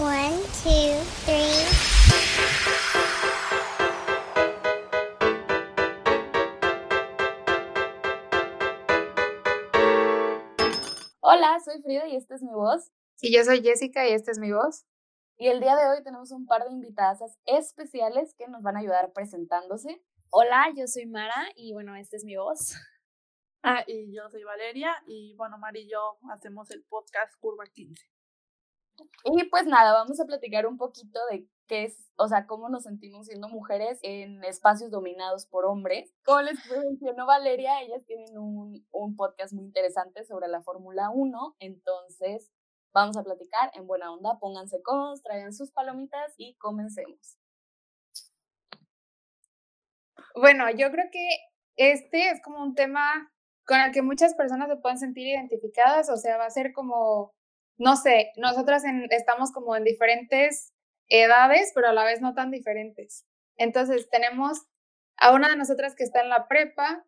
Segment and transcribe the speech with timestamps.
[0.00, 1.66] One, two, three.
[11.18, 12.92] Hola, soy Frida y esta es mi voz.
[13.20, 14.86] Y yo soy Jessica y esta es mi voz.
[15.36, 18.78] Y el día de hoy tenemos un par de invitadas especiales que nos van a
[18.78, 20.00] ayudar presentándose.
[20.30, 22.76] Hola, yo soy Mara y bueno, esta es mi voz.
[23.64, 28.17] Ah, y yo soy Valeria y bueno, Mari y yo hacemos el podcast Curva 15.
[29.24, 32.84] Y pues nada, vamos a platicar un poquito de qué es, o sea, cómo nos
[32.84, 36.14] sentimos siendo mujeres en espacios dominados por hombres.
[36.24, 41.56] Como les mencionó Valeria, ellas tienen un, un podcast muy interesante sobre la Fórmula 1,
[41.60, 42.50] entonces
[42.92, 47.38] vamos a platicar en buena onda, pónganse cómodos, traigan sus palomitas y comencemos.
[50.34, 51.28] Bueno, yo creo que
[51.76, 53.32] este es como un tema
[53.66, 57.34] con el que muchas personas se pueden sentir identificadas, o sea, va a ser como,
[57.78, 60.74] no sé, nosotras estamos como en diferentes
[61.08, 63.24] edades, pero a la vez no tan diferentes.
[63.56, 64.66] Entonces, tenemos
[65.16, 67.04] a una de nosotras que está en la prepa,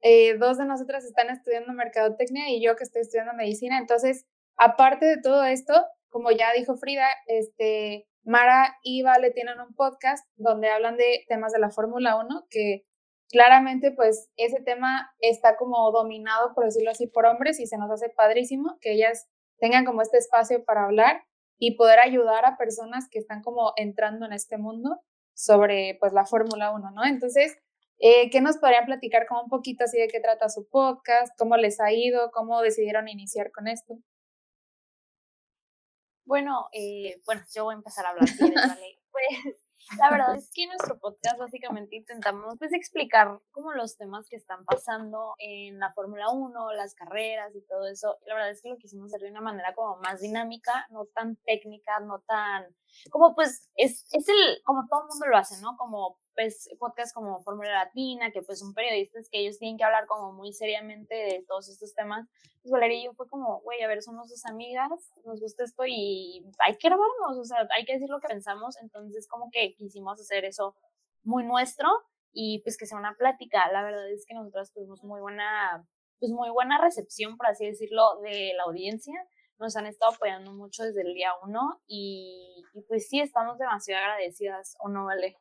[0.00, 3.78] eh, dos de nosotras están estudiando mercadotecnia y yo que estoy estudiando medicina.
[3.78, 5.72] Entonces, aparte de todo esto,
[6.10, 11.52] como ya dijo Frida, este, Mara y Vale tienen un podcast donde hablan de temas
[11.52, 12.84] de la Fórmula 1 que
[13.30, 17.90] claramente pues ese tema está como dominado, por decirlo así, por hombres y se nos
[17.90, 21.24] hace padrísimo que ellas tengan como este espacio para hablar
[21.58, 25.00] y poder ayudar a personas que están como entrando en este mundo
[25.34, 27.04] sobre pues la Fórmula 1, ¿no?
[27.04, 27.56] Entonces,
[27.98, 31.56] eh, ¿qué nos podrían platicar como un poquito así de qué trata su podcast, cómo
[31.56, 33.98] les ha ido, cómo decidieron iniciar con esto?
[36.26, 38.28] Bueno, eh, bueno, yo voy a empezar a hablar.
[38.78, 38.98] ¿vale?
[39.10, 39.63] Pues
[39.98, 44.36] la verdad es que en nuestro podcast básicamente intentamos pues explicar como los temas que
[44.36, 48.18] están pasando en la Fórmula 1, las carreras y todo eso.
[48.26, 51.36] La verdad es que lo quisimos hacer de una manera como más dinámica, no tan
[51.44, 52.74] técnica, no tan
[53.10, 55.76] como pues es, es el como todo el mundo lo hace, ¿no?
[55.76, 60.06] Como pues podcast como Fórmula Latina, que pues son periodistas que ellos tienen que hablar
[60.06, 62.26] como muy seriamente de todos estos temas.
[62.62, 65.84] Pues Valeria y yo fue como, güey, a ver, somos dos amigas, nos gusta esto
[65.86, 69.74] y hay que grabarnos, o sea, hay que decir lo que pensamos, entonces como que
[69.74, 70.76] quisimos hacer eso
[71.22, 71.88] muy nuestro
[72.32, 73.70] y pues que sea una plática.
[73.72, 75.86] La verdad es que nosotros tuvimos muy buena,
[76.18, 79.14] pues muy buena recepción, por así decirlo, de la audiencia.
[79.58, 84.02] Nos han estado apoyando mucho desde el día uno y, y pues sí, estamos demasiado
[84.02, 85.36] agradecidas, ¿o no, Vale?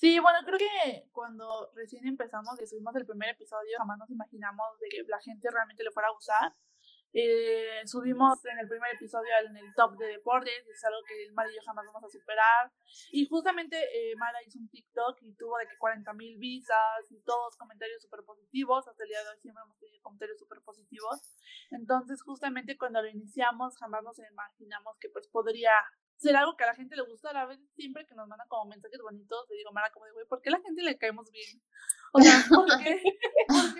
[0.00, 4.78] Sí, bueno, creo que cuando recién empezamos y subimos el primer episodio, jamás nos imaginamos
[4.80, 6.56] de que la gente realmente lo fuera a usar.
[7.12, 11.50] Eh, subimos en el primer episodio en el top de deportes, es algo que Mara
[11.52, 12.72] y yo jamás vamos a superar.
[13.12, 17.20] Y justamente eh, Mara hizo un TikTok y tuvo de que 40 mil visas y
[17.20, 18.88] todos comentarios súper positivos.
[18.88, 21.36] Hasta el día de hoy siempre hemos tenido comentarios súper positivos.
[21.72, 25.72] Entonces, justamente cuando lo iniciamos, jamás nos imaginamos que pues podría
[26.20, 27.30] ser algo que a la gente le gusta.
[27.30, 30.12] A la vez, siempre que nos mandan como mensajes bonitos, le digo, Mara, como de,
[30.12, 31.62] güey, ¿por qué a la gente le caemos bien?
[32.12, 33.02] O sea, ¿por qué?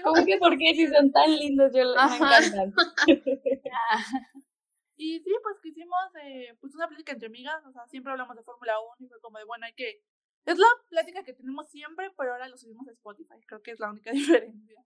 [0.03, 0.75] ¿Cómo que por qué?
[0.75, 2.73] Si son tan lindos, yo me encantan.
[4.97, 8.37] y sí, pues que hicimos eh, pues una plática entre amigas, o sea, siempre hablamos
[8.37, 10.03] de Fórmula 1 y fue como de, bueno, hay que...
[10.47, 13.81] Es la plática que tenemos siempre, pero ahora lo subimos a Spotify, creo que es
[13.81, 14.83] la única diferencia.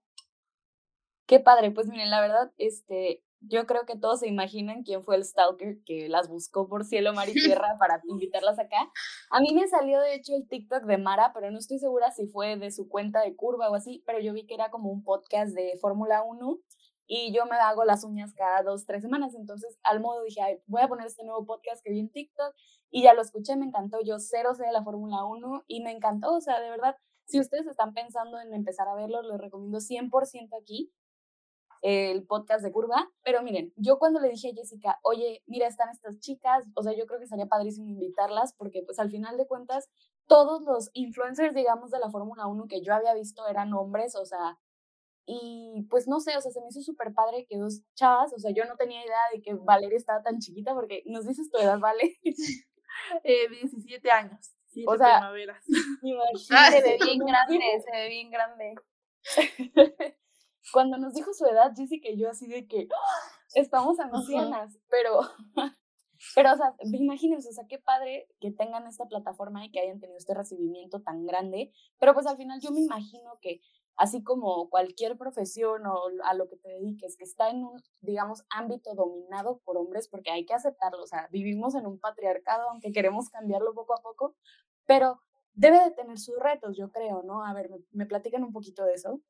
[1.25, 5.15] Qué padre, pues miren, la verdad, este, yo creo que todos se imaginan quién fue
[5.15, 8.91] el stalker que las buscó por cielo, mar y tierra para invitarlas acá.
[9.29, 12.27] A mí me salió de hecho el TikTok de Mara, pero no estoy segura si
[12.27, 15.03] fue de su cuenta de curva o así, pero yo vi que era como un
[15.03, 16.59] podcast de Fórmula 1
[17.07, 19.35] y yo me hago las uñas cada dos, tres semanas.
[19.35, 22.55] Entonces, al modo dije, Ay, voy a poner este nuevo podcast que vi en TikTok
[22.89, 23.99] y ya lo escuché, me encantó.
[24.03, 26.33] Yo cero sé de la Fórmula 1 y me encantó.
[26.33, 30.49] O sea, de verdad, si ustedes están pensando en empezar a verlo, les recomiendo 100%
[30.59, 30.91] aquí
[31.85, 33.11] el podcast de Curva.
[33.23, 36.93] Pero miren, yo cuando le dije a Jessica, oye, mira, están estas chicas, o sea,
[36.97, 39.87] yo creo que sería padrísimo invitarlas porque pues al final de cuentas,
[40.27, 44.25] todos los influencers, digamos, de la Fórmula 1 que yo había visto eran hombres, o
[44.25, 44.57] sea,
[45.27, 48.39] y pues no sé, o sea, se me hizo súper padre que dos chavas, o
[48.39, 51.59] sea, yo no tenía idea de que Valeria estaba tan chiquita porque nos dices tu
[51.59, 52.17] edad, ¿vale?
[53.23, 54.55] eh, 17 años.
[54.87, 55.63] o sea, primaveras.
[55.67, 58.75] se ve bien grande, se ve bien grande.
[60.71, 63.35] Cuando nos dijo su edad, Jessica y yo así de que ¡Ah!
[63.53, 65.19] estamos ancianas, pero,
[66.35, 69.99] pero, o sea, imagínense, o sea, qué padre que tengan esta plataforma y que hayan
[69.99, 73.61] tenido este recibimiento tan grande, pero pues al final yo me imagino que
[73.97, 78.43] así como cualquier profesión o a lo que te dediques, que está en un, digamos,
[78.49, 82.91] ámbito dominado por hombres, porque hay que aceptarlo, o sea, vivimos en un patriarcado, aunque
[82.91, 84.35] queremos cambiarlo poco a poco,
[84.85, 85.21] pero
[85.53, 87.45] debe de tener sus retos, yo creo, ¿no?
[87.45, 89.21] A ver, me, me platican un poquito de eso.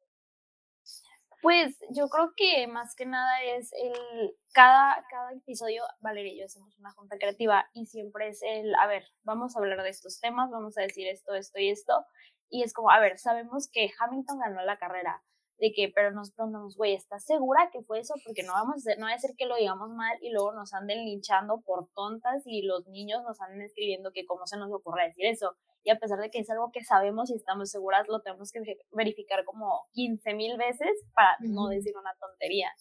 [1.46, 6.46] Pues yo creo que más que nada es el, cada, cada episodio, Valeria y yo
[6.46, 10.20] hacemos una junta creativa y siempre es el, a ver, vamos a hablar de estos
[10.20, 12.04] temas, vamos a decir esto, esto y esto.
[12.50, 15.22] Y es como, a ver, sabemos que Hamilton ganó la carrera,
[15.58, 18.14] de que, pero nos preguntamos, güey, ¿estás segura que fue eso?
[18.26, 20.74] Porque no vamos a, no va a ser que lo digamos mal y luego nos
[20.74, 25.06] anden linchando por tontas y los niños nos anden escribiendo que cómo se nos ocurre
[25.06, 25.56] decir eso
[25.86, 28.60] y a pesar de que es algo que sabemos y estamos seguras, lo tenemos que
[28.92, 32.72] verificar como 15 mil veces para no decir una tontería.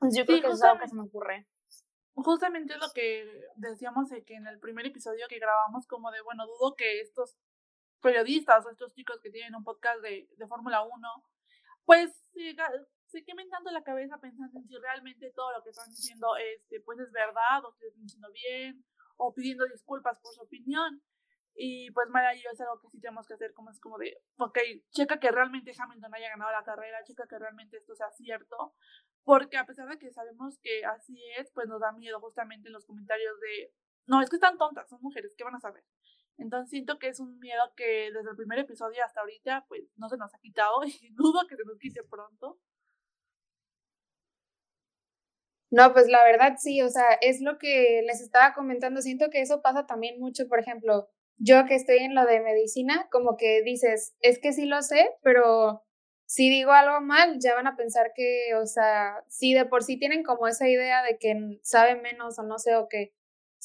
[0.00, 1.46] Pues yo creo que eso es algo que se me ocurre.
[2.14, 3.24] Justamente lo que
[3.54, 7.36] decíamos de que en el primer episodio que grabamos, como de, bueno, dudo que estos
[8.02, 10.92] periodistas o estos chicos que tienen un podcast de, de Fórmula 1,
[11.86, 12.54] pues se,
[13.06, 16.80] se quemen tanto la cabeza pensando en si realmente todo lo que están diciendo este,
[16.80, 18.84] pues es verdad o si están diciendo bien
[19.16, 21.00] o pidiendo disculpas por su opinión.
[21.58, 23.96] Y pues Mara y yo es algo que sí tenemos que hacer, como es como
[23.96, 24.58] de, ok,
[24.90, 28.74] checa que realmente Hamilton haya ganado la carrera, checa que realmente esto sea cierto,
[29.24, 32.74] porque a pesar de que sabemos que así es, pues nos da miedo justamente en
[32.74, 33.72] los comentarios de,
[34.06, 35.82] no, es que están tontas, son mujeres, ¿qué van a saber?
[36.38, 40.08] Entonces siento que es un miedo que desde el primer episodio hasta ahorita, pues no
[40.08, 42.58] se nos ha quitado y dudo que se nos quite pronto.
[45.70, 49.02] No, pues la verdad sí, o sea, es lo que les estaba comentando.
[49.02, 53.08] Siento que eso pasa también mucho, por ejemplo, yo que estoy en lo de medicina,
[53.10, 55.82] como que dices, es que sí lo sé, pero
[56.24, 59.98] si digo algo mal, ya van a pensar que, o sea, si de por sí
[59.98, 63.12] tienen como esa idea de que sabe menos o no sé, o que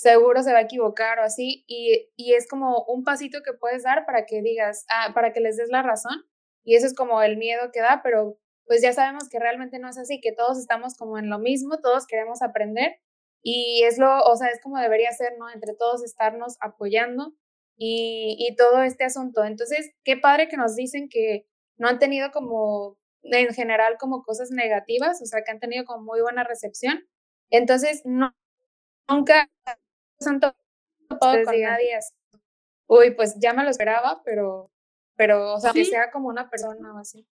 [0.01, 3.83] seguro se va a equivocar o así, y, y es como un pasito que puedes
[3.83, 6.25] dar para que digas, ah, para que les des la razón,
[6.63, 9.89] y eso es como el miedo que da, pero pues ya sabemos que realmente no
[9.89, 12.95] es así, que todos estamos como en lo mismo, todos queremos aprender,
[13.44, 15.50] y es lo, o sea, es como debería ser, ¿no?
[15.51, 17.33] Entre todos estarnos apoyando
[17.77, 19.44] y, todo este asunto.
[19.44, 24.51] Entonces, qué padre que nos dicen que no han tenido como, en general, como cosas
[24.51, 27.00] negativas, o sea, que han tenido como muy buena recepción.
[27.50, 28.33] Entonces, no,
[29.09, 29.50] nunca
[30.27, 32.00] han topado con nadie
[32.88, 34.69] Uy, pues ya me lo esperaba, pero,
[35.15, 37.25] pero, o sea, que sea como una persona o así.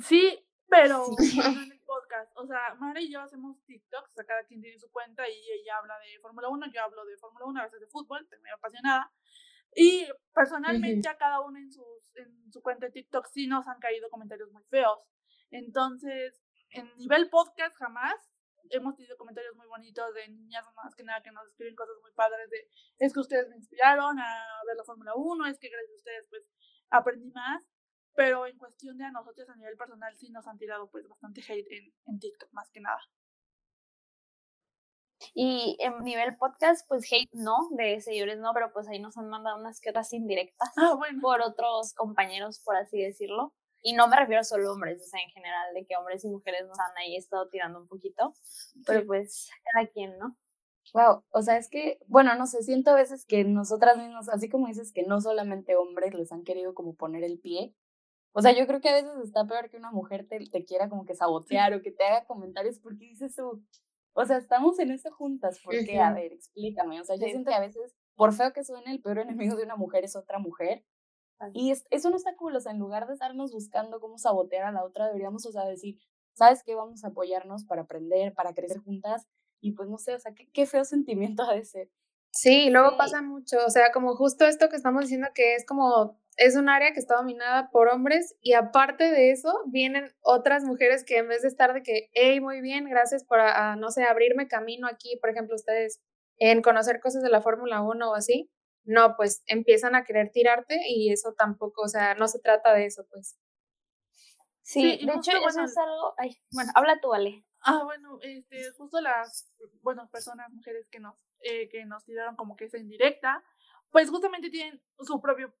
[0.00, 1.18] Sí, pero en
[1.72, 2.30] el podcast.
[2.36, 5.50] O sea, Mara y yo hacemos TikToks, o sea, cada quien tiene su cuenta y
[5.60, 8.38] ella habla de Fórmula 1, yo hablo de Fórmula 1, a veces de fútbol, estoy
[8.38, 9.12] muy apasionada.
[9.74, 13.78] Y personalmente a cada uno en, sus, en su cuenta de TikTok sí nos han
[13.78, 15.00] caído comentarios muy feos.
[15.50, 16.40] Entonces,
[16.70, 18.14] en nivel podcast jamás
[18.70, 22.12] hemos tenido comentarios muy bonitos de niñas más que nada que nos escriben cosas muy
[22.12, 22.68] padres de
[22.98, 26.26] es que ustedes me inspiraron a ver la Fórmula 1, es que gracias a ustedes
[26.28, 26.42] pues
[26.90, 27.62] aprendí más,
[28.14, 31.42] pero en cuestión de a nosotros a nivel personal sí nos han tirado pues bastante
[31.42, 33.00] hate en, en TikTok más que nada.
[35.34, 39.28] Y en nivel podcast, pues hate no, de seguidores no, pero pues ahí nos han
[39.28, 43.54] mandado unas que indirectas ah, por otros compañeros, por así decirlo.
[43.88, 46.28] Y no me refiero solo a hombres, o sea, en general, de que hombres y
[46.28, 48.34] mujeres nos han ahí estado tirando un poquito,
[48.84, 50.36] pero pues cada quien, ¿no?
[50.92, 54.48] Wow, o sea, es que, bueno, no sé, siento a veces que nosotras mismas, así
[54.48, 57.76] como dices que no solamente hombres les han querido como poner el pie,
[58.32, 60.88] o sea, yo creo que a veces está peor que una mujer te, te quiera
[60.88, 63.64] como que sabotear o que te haga comentarios porque dices tú,
[64.14, 66.00] o sea, estamos en eso juntas, ¿por qué?
[66.00, 67.00] A ver, explícame.
[67.00, 69.62] O sea, yo siento que a veces, por feo que suene, el peor enemigo de
[69.62, 70.84] una mujer es otra mujer.
[71.52, 74.72] Y eso no está cool, o sea, en lugar de estarnos buscando cómo sabotear a
[74.72, 75.98] la otra, deberíamos, o sea, decir,
[76.34, 76.74] ¿sabes qué?
[76.74, 79.26] Vamos a apoyarnos para aprender, para crecer juntas.
[79.60, 81.90] Y pues no sé, o sea, qué, qué feo sentimiento ha de ser.
[82.30, 86.18] Sí, luego pasa mucho, o sea, como justo esto que estamos diciendo que es como
[86.36, 91.02] es un área que está dominada por hombres y aparte de eso vienen otras mujeres
[91.02, 93.38] que en vez de estar de que, hey, muy bien, gracias por,
[93.78, 96.02] no sé, abrirme camino aquí, por ejemplo, ustedes
[96.38, 98.50] en conocer cosas de la Fórmula 1 o así,
[98.86, 102.86] no, pues empiezan a querer tirarte y eso tampoco, o sea, no se trata de
[102.86, 103.38] eso, pues.
[104.62, 107.44] Sí, de hecho, eso es algo, ay, bueno, habla tú, Ale.
[107.60, 109.52] Ah, bueno, este, justo las,
[109.82, 113.44] bueno, personas, mujeres que nos, eh, que nos tiraron como que esa indirecta,
[113.90, 115.54] pues justamente tienen su propio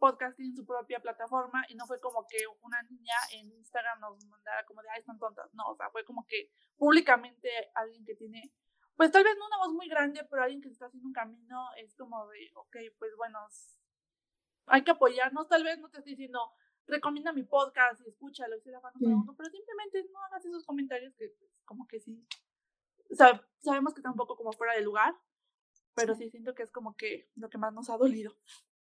[0.00, 4.24] podcast tiene su propia plataforma y no fue como que una niña en Instagram nos
[4.26, 5.52] mandara como de, ay, están tontas.
[5.52, 8.50] No, o sea, fue como que públicamente alguien que tiene,
[9.00, 11.70] pues tal vez no una voz muy grande, pero alguien que está haciendo un camino
[11.78, 13.38] es como de, ok, pues bueno,
[14.66, 15.48] hay que apoyarnos.
[15.48, 16.52] Tal vez no te estoy diciendo,
[16.86, 19.34] recomienda mi podcast y escúchalo y la fan mm.
[19.38, 22.22] pero simplemente no hagas esos comentarios que pues, como que sí.
[23.62, 25.14] sabemos que está un poco como fuera de lugar,
[25.94, 28.36] pero sí siento que es como que lo que más nos ha dolido.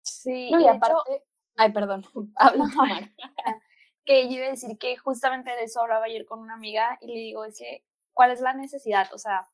[0.02, 1.24] Sí, y aparte,
[1.56, 2.04] ay, perdón,
[2.36, 2.66] habla
[4.04, 7.06] Que yo iba a decir que justamente de eso hablaba ayer con una amiga y
[7.06, 9.08] le digo, es que, ¿cuál es la necesidad?
[9.14, 9.48] O sea,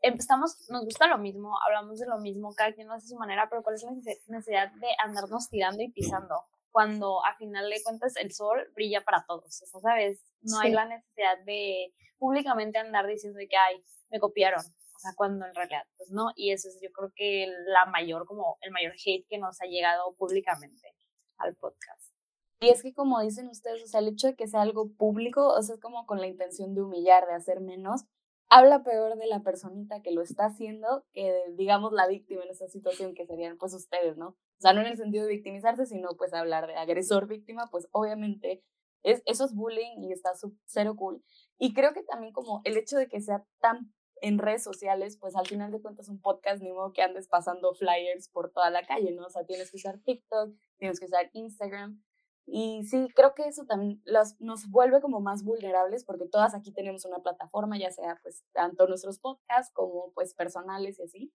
[0.00, 3.16] estamos, nos gusta lo mismo, hablamos de lo mismo, cada quien lo hace a su
[3.16, 6.44] manera, pero ¿cuál es la necesidad de andarnos tirando y pisando?
[6.70, 10.22] cuando a final de cuentas el sol brilla para todos, ¿sabes?
[10.42, 15.46] No hay la necesidad de públicamente andar diciendo que, ay, me copiaron, o sea, cuando
[15.46, 18.92] en realidad, pues no, y eso es yo creo que la mayor, como el mayor
[18.92, 20.94] hate que nos ha llegado públicamente
[21.38, 22.12] al podcast.
[22.60, 25.48] Y es que como dicen ustedes, o sea, el hecho de que sea algo público,
[25.48, 28.04] o sea, es como con la intención de humillar, de hacer menos,
[28.48, 32.68] habla peor de la personita que lo está haciendo que digamos, la víctima en esta
[32.68, 34.28] situación, que serían pues ustedes, ¿no?
[34.28, 38.64] O sea, no en el sentido de victimizarse, sino pues hablar de agresor-víctima, pues obviamente
[39.02, 40.30] es, eso es bullying y está
[40.66, 41.22] cero cool.
[41.58, 45.36] Y creo que también como el hecho de que sea tan en redes sociales, pues
[45.36, 48.84] al final de cuentas un podcast ni modo que andes pasando flyers por toda la
[48.86, 49.26] calle, ¿no?
[49.26, 52.02] O sea, tienes que usar TikTok, tienes que usar Instagram.
[52.50, 56.72] Y sí, creo que eso también los, nos vuelve como más vulnerables porque todas aquí
[56.72, 61.32] tenemos una plataforma, ya sea pues tanto nuestros podcasts como pues personales y así.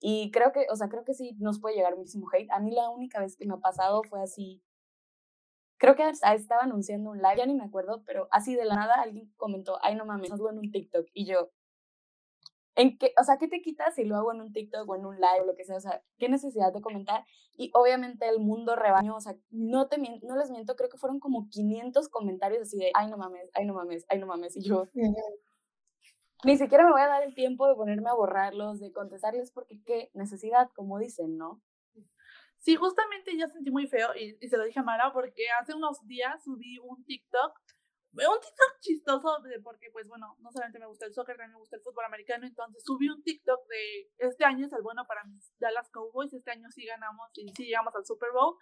[0.00, 2.50] Y creo que, o sea, creo que sí nos puede llegar muchísimo hate.
[2.50, 4.62] A mí la única vez que me ha pasado fue así,
[5.78, 8.94] creo que estaba anunciando un live, ya ni me acuerdo, pero así de la nada
[9.02, 11.08] alguien comentó, ay no mames, hazlo en un TikTok.
[11.12, 11.50] Y yo,
[12.78, 15.04] ¿En qué, o sea, ¿qué te quitas si lo hago en un TikTok o en
[15.04, 15.78] un live o lo que sea?
[15.78, 17.24] O sea, ¿qué necesidad de comentar?
[17.56, 21.18] Y obviamente el mundo rebaño, o sea, no, te no les miento, creo que fueron
[21.18, 24.56] como 500 comentarios así de, ay, no mames, ay, no mames, ay, no mames.
[24.56, 24.86] Y yo,
[26.44, 29.82] ni siquiera me voy a dar el tiempo de ponerme a borrarlos, de contestarles, porque
[29.84, 31.60] qué necesidad, como dicen, ¿no?
[32.58, 35.74] Sí, justamente yo sentí muy feo y, y se lo dije a Mara porque hace
[35.74, 37.58] unos días subí un TikTok
[38.12, 41.58] un TikTok chistoso de, porque pues bueno, no solamente me gusta el soccer, también me
[41.58, 45.24] gusta el fútbol americano, entonces subí un TikTok de este año es el bueno para
[45.24, 48.56] mis Dallas Cowboys, este año sí ganamos y sí llegamos al Super Bowl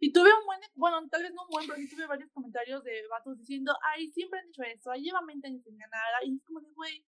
[0.00, 2.82] y tuve un buen, bueno, tal vez no un buen, pero sí tuve varios comentarios
[2.84, 6.36] de vatos diciendo, ay, siempre han dicho eso, ay, lleva 20 años sin ganar, y
[6.36, 7.06] es como de, güey,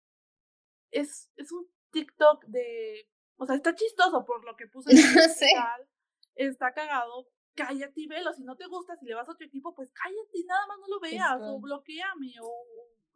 [0.91, 4.97] es, es un TikTok de, o sea, está chistoso por lo que puse en
[6.35, 8.31] el está cagado, cállate y velo.
[8.33, 10.77] Si no te gusta, si le vas a otro equipo, pues cállate y nada más
[10.79, 12.65] no lo veas, o bloqueame, o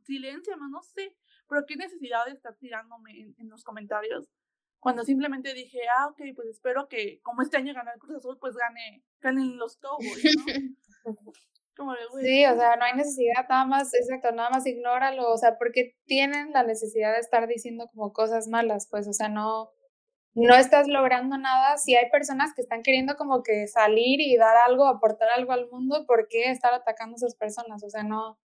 [0.04, 1.16] silenciame, no sé.
[1.48, 4.28] Pero qué necesidad de estar tirándome en, los comentarios
[4.80, 8.40] cuando simplemente dije, ah, ok, pues espero que como este año gana el Cruz Azul,
[8.40, 10.46] pues gane, ganen los Cowboys, ¿no?
[12.22, 15.96] sí, o sea, no hay necesidad, nada más, exacto, nada más ignóralo, o sea, porque
[16.06, 19.72] tienen la necesidad de estar diciendo como cosas malas, pues, o sea, no,
[20.34, 21.78] no estás logrando nada.
[21.78, 25.70] Si hay personas que están queriendo como que salir y dar algo, aportar algo al
[25.70, 27.84] mundo, ¿por qué estar atacando a esas personas?
[27.84, 28.40] O sea, no,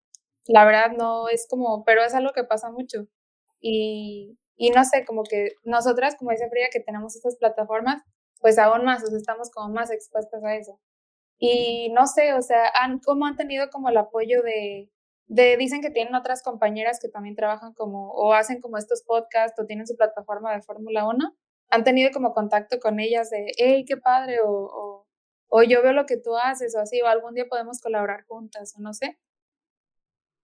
[0.46, 3.06] la verdad no es como, pero es algo que pasa mucho.
[3.60, 8.02] Y, y no sé, como que nosotras, como dice Frida, que tenemos estas plataformas,
[8.40, 10.78] pues aún más, o estamos como más expuestas a eso.
[11.38, 14.90] Y no sé, o sea, han, ¿cómo han tenido como el apoyo de,
[15.26, 19.60] de, dicen que tienen otras compañeras que también trabajan como, o hacen como estos podcasts,
[19.60, 21.36] o tienen su plataforma de Fórmula 1?
[21.70, 25.06] Han tenido como contacto con ellas de, hey, qué padre, o,
[25.49, 28.75] o, yo veo lo que tú haces, o así, o algún día podemos colaborar juntas,
[28.76, 29.18] o no sé.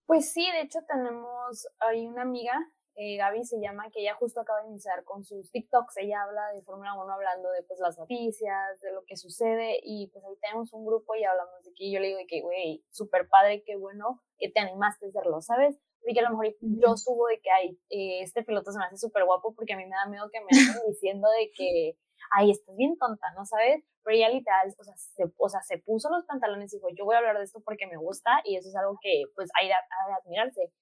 [0.07, 2.55] Pues sí, de hecho tenemos, hay una amiga,
[2.95, 6.52] eh, Gaby se llama, que ella justo acaba de iniciar con sus TikToks, ella habla
[6.52, 10.37] de Fórmula 1 hablando de pues las noticias, de lo que sucede, y pues ahí
[10.41, 13.62] tenemos un grupo y hablamos de que yo le digo de que, güey, súper padre,
[13.64, 15.79] qué bueno que te animaste a hacerlo, ¿sabes?
[16.04, 18.85] Y que a lo mejor yo subo de que, ay, eh, este piloto se me
[18.85, 21.97] hace súper guapo porque a mí me da miedo que me estén diciendo de que,
[22.32, 23.85] ay, estás bien tonta, ¿no sabes?
[24.02, 27.04] Pero ella literal, o sea, se, o sea, se puso los pantalones y dijo, yo
[27.04, 29.68] voy a hablar de esto porque me gusta y eso es algo que, pues, hay
[29.68, 29.75] de,
[30.21, 30.73] admirarse.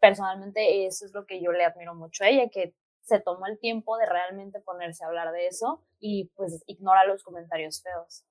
[0.00, 3.58] Personalmente, eso es lo que yo le admiro mucho a ella, que se tomó el
[3.58, 8.24] tiempo de realmente ponerse a hablar de eso y, pues, ignora los comentarios feos.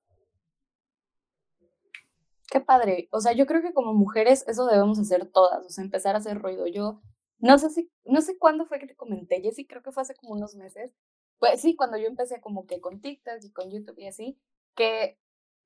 [2.50, 3.10] Qué padre.
[3.12, 6.20] O sea, yo creo que como mujeres eso debemos hacer todas, o sea, empezar a
[6.20, 6.66] hacer ruido.
[6.68, 7.02] Yo
[7.40, 10.16] no sé si, no sé cuándo fue que te comenté, Jessy, creo que fue hace
[10.16, 10.94] como unos meses.
[11.40, 14.40] Pues sí, cuando yo empecé como que con TikTok y con YouTube y así,
[14.76, 15.20] que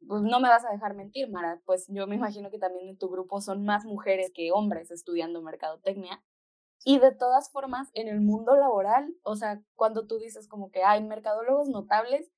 [0.08, 2.98] pues no me vas a dejar mentir, Mara, pues yo me imagino que también en
[2.98, 6.24] tu grupo son más mujeres que hombres estudiando mercadotecnia.
[6.84, 10.84] Y de todas formas, en el mundo laboral, o sea, cuando tú dices como que
[10.84, 12.32] hay mercadólogos notables,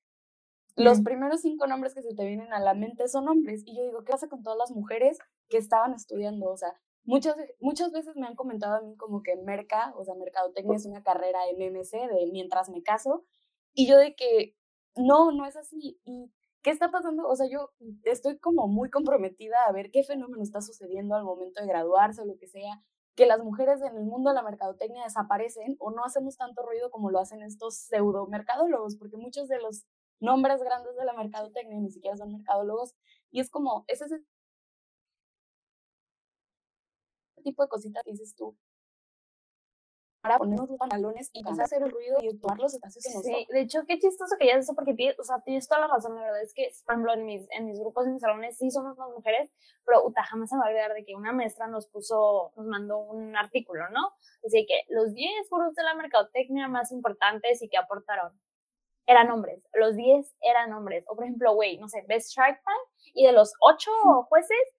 [0.76, 3.62] los primeros cinco nombres que se te vienen a la mente son hombres.
[3.64, 6.50] Y yo digo, ¿qué pasa con todas las mujeres que estaban estudiando?
[6.50, 6.72] O sea,
[7.04, 10.86] muchas, muchas veces me han comentado a mí como que Merca, o sea, Mercadotecnia es
[10.86, 13.24] una carrera MMC de mientras me caso.
[13.72, 14.56] Y yo de que,
[14.96, 16.00] no, no es así.
[16.04, 17.28] ¿Y qué está pasando?
[17.28, 17.70] O sea, yo
[18.04, 22.24] estoy como muy comprometida a ver qué fenómeno está sucediendo al momento de graduarse o
[22.24, 22.82] lo que sea
[23.14, 26.90] que las mujeres en el mundo de la mercadotecnia desaparecen o no hacemos tanto ruido
[26.90, 29.86] como lo hacen estos pseudo mercadólogos, porque muchos de los
[30.20, 32.94] nombres grandes de la mercadotecnia, ni siquiera son mercadólogos,
[33.30, 34.24] y es como, ese es el
[37.44, 38.56] tipo de cositas que dices tú.
[40.22, 43.12] para ponernos los pantalones y empezar a hacer el ruido y tomar los espacios que
[43.12, 45.82] nos Sí, de hecho, qué chistoso que ya eso, porque tienes, o sea, tienes toda
[45.82, 48.22] la razón, la verdad es que, por ejemplo, en mis, en mis grupos, en mis
[48.22, 49.50] salones, sí somos más mujeres,
[49.84, 52.66] pero uta, jamás se me va a olvidar de que una maestra nos puso, nos
[52.66, 54.12] mandó un artículo, ¿no?
[54.42, 58.32] Decía que los 10 gurús de la mercadotecnia más importantes y que aportaron
[59.06, 63.12] eran hombres, los 10 eran hombres, o por ejemplo, güey, no sé, Best Shark Tank,
[63.14, 63.90] y de los 8
[64.28, 64.74] jueces,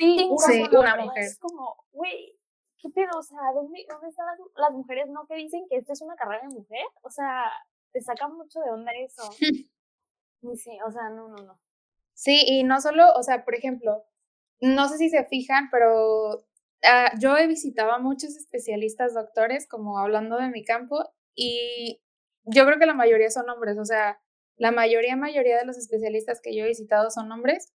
[0.00, 1.24] Sí, sí, una mujer.
[1.24, 2.34] Es como, güey,
[2.78, 3.18] ¿qué pedo?
[3.18, 6.16] O sea, ¿dónde, dónde están las, las mujeres no que dicen que esta es una
[6.16, 6.86] carrera de mujer?
[7.02, 7.44] O sea,
[7.92, 9.22] te saca mucho de onda eso.
[10.42, 11.60] Y sí, o sea, no, no, no.
[12.14, 14.06] Sí, y no solo, o sea, por ejemplo,
[14.62, 16.46] no sé si se fijan, pero
[16.82, 22.00] ah, yo he visitado a muchos especialistas doctores, como hablando de mi campo, y
[22.52, 24.20] yo creo que la mayoría son hombres, o sea,
[24.56, 27.72] la mayoría, mayoría de los especialistas que yo he visitado son hombres,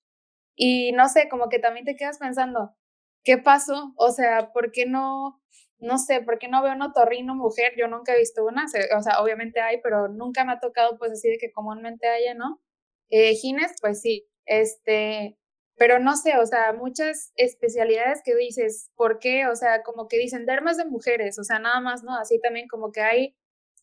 [0.55, 2.75] y no sé, como que también te quedas pensando,
[3.23, 3.93] ¿qué pasó?
[3.97, 5.41] O sea, ¿por qué no,
[5.79, 7.73] no sé, por qué no veo un otorrino mujer?
[7.77, 11.11] Yo nunca he visto una, o sea, obviamente hay, pero nunca me ha tocado pues
[11.11, 12.61] así de que comúnmente haya, ¿no?
[13.09, 15.37] Eh, Gines, pues sí, este,
[15.77, 19.47] pero no sé, o sea, muchas especialidades que dices, ¿por qué?
[19.47, 22.15] O sea, como que dicen dermas de mujeres, o sea, nada más, ¿no?
[22.17, 23.35] Así también como que hay,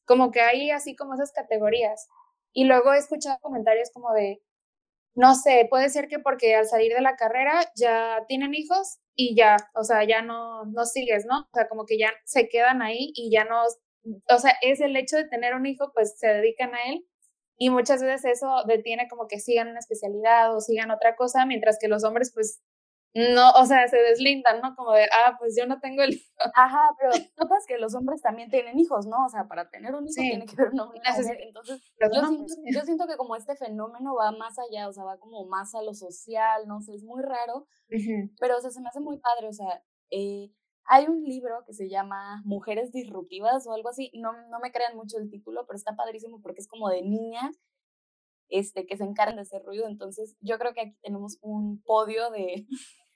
[0.06, 2.08] como que hay así como esas categorías.
[2.52, 4.42] Y luego he escuchado comentarios como de,
[5.14, 9.36] no sé, puede ser que porque al salir de la carrera ya tienen hijos y
[9.36, 11.40] ya, o sea, ya no, no sigues, ¿no?
[11.40, 13.62] O sea, como que ya se quedan ahí y ya no,
[14.28, 17.06] o sea, es el hecho de tener un hijo, pues se dedican a él
[17.58, 21.78] y muchas veces eso detiene como que sigan una especialidad o sigan otra cosa, mientras
[21.80, 22.60] que los hombres, pues,
[23.14, 24.74] no, o sea, se deslindan, ¿no?
[24.74, 26.32] Como de, ah, pues yo no tengo el hijo.
[26.54, 29.26] Ajá, pero notas que los hombres también tienen hijos, ¿no?
[29.26, 30.30] O sea, para tener un hijo Sí.
[30.30, 31.36] tiene que haber un hombre y una mujer.
[31.42, 35.18] Entonces, yo siento, yo siento que como este fenómeno va más allá, o sea, va
[35.18, 37.66] como más a lo social, no sé, es muy raro,
[38.40, 40.50] pero o sea, se me hace muy padre, o sea, eh,
[40.84, 44.96] hay un libro que se llama Mujeres Disruptivas o algo así, no, no me crean
[44.96, 47.56] mucho el título, pero está padrísimo porque es como de niñas
[48.48, 52.30] este, que se encargan de hacer ruido, entonces yo creo que aquí tenemos un podio
[52.30, 52.66] de,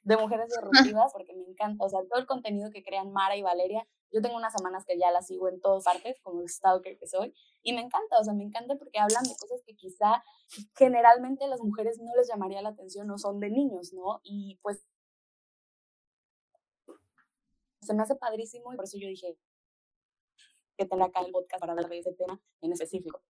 [0.07, 3.43] de mujeres disruptivas porque me encanta, o sea, todo el contenido que crean Mara y
[3.43, 6.97] Valeria, yo tengo unas semanas que ya las sigo en todas partes, como el stalker
[6.97, 10.23] que soy, y me encanta, o sea, me encanta porque hablan de cosas que quizá
[10.77, 14.21] generalmente a las mujeres no les llamaría la atención, no son de niños, ¿no?
[14.23, 14.87] Y pues
[17.81, 19.37] se me hace padrísimo y por eso yo dije
[20.77, 23.23] que tener acá el podcast para hablar de ese tema en específico.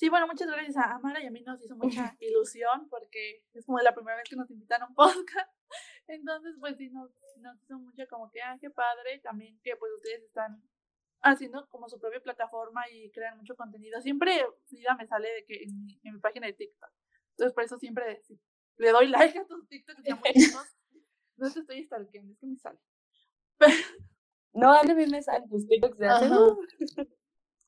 [0.00, 1.76] Sí, bueno, muchas gracias a Amara y a mí nos hizo
[2.14, 5.52] mucha ilusión porque es como la primera vez que nos invitan a un podcast.
[6.06, 9.18] Entonces, pues sí, nos, nos hizo mucho como que, ah, qué padre.
[9.18, 10.62] También que pues ustedes están
[11.20, 14.00] haciendo como su propia plataforma y crean mucho contenido.
[14.00, 16.90] Siempre Frida me sale de que en mi, en mi página de TikTok.
[17.32, 18.22] Entonces, por eso siempre
[18.78, 19.98] le doy like a tus TikToks.
[21.36, 22.78] No te estoy stalkeando, es que me sale.
[24.52, 26.28] No, a mí me salen tus TikToks de hace,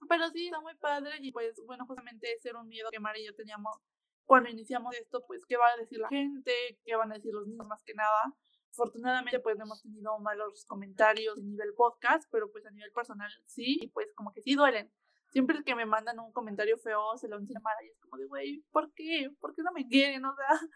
[0.08, 3.18] Pero sí, está muy padre y pues bueno, justamente ese era un miedo que Mara
[3.18, 3.76] y yo teníamos
[4.24, 6.52] cuando iniciamos esto, pues qué va a decir la gente,
[6.84, 8.34] qué van a decir los niños más que nada.
[8.70, 13.30] Afortunadamente pues no hemos tenido malos comentarios a nivel podcast, pero pues a nivel personal
[13.44, 14.90] sí, y pues como que sí duelen.
[15.28, 18.26] Siempre que me mandan un comentario feo se lo enseño a y es como de,
[18.26, 19.30] güey, ¿por qué?
[19.40, 20.24] ¿Por qué no me quieren?
[20.24, 20.46] O sea,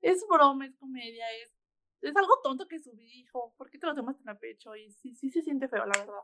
[0.00, 1.52] es broma, es comedia, es,
[2.00, 3.54] es algo tonto que subí, hijo.
[3.56, 4.76] ¿Por qué te lo tomas tan a pecho?
[4.76, 6.22] Y sí, sí se siente feo, la verdad.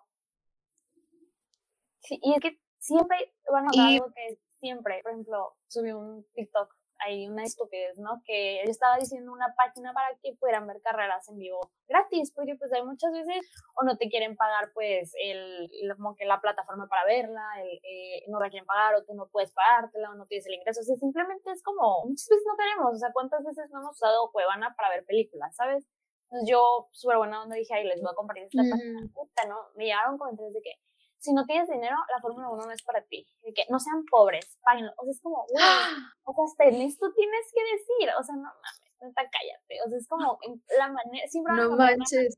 [2.00, 6.26] Sí, y es que siempre van a Y- algo que siempre, por ejemplo, subí un
[6.34, 8.20] TikTok, hay una estupidez, ¿no?
[8.26, 12.56] Que yo estaba diciendo una página para que pudieran ver carreras en vivo gratis, porque
[12.56, 16.88] pues hay muchas veces o no te quieren pagar pues el, como que la plataforma
[16.88, 20.26] para verla, el, eh, no la quieren pagar o tú no puedes pagártela o no
[20.26, 23.42] tienes el ingreso, o sea, simplemente es como, muchas veces no queremos, o sea, ¿cuántas
[23.44, 25.86] veces no hemos usado Cuevana para ver películas, ¿sabes?
[26.24, 29.56] Entonces yo, súper buena onda, dije, ay, les voy a compartir esta página, puta, ¿no?
[29.74, 30.74] Me llegaron comentarios de que
[31.20, 33.26] si no tienes dinero, la Fórmula 1 no es para ti.
[33.42, 34.92] De que no sean pobres, páguenlo.
[34.96, 35.64] O sea, es como, güey,
[36.24, 38.14] o sea, hasta en esto tienes que decir.
[38.18, 39.82] O sea, no mames, neta, cállate.
[39.86, 42.36] O sea, es como en la manera, siempre No manches.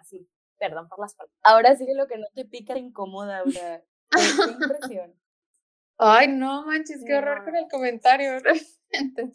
[0.00, 0.28] así.
[0.58, 1.38] Perdón por las palabras.
[1.44, 4.10] Ahora sí que lo que no te pica te incomoda, qué, qué
[4.92, 5.14] impresión.
[5.98, 8.38] Ay, no manches, qué horror con el comentario.
[8.92, 9.32] realmente.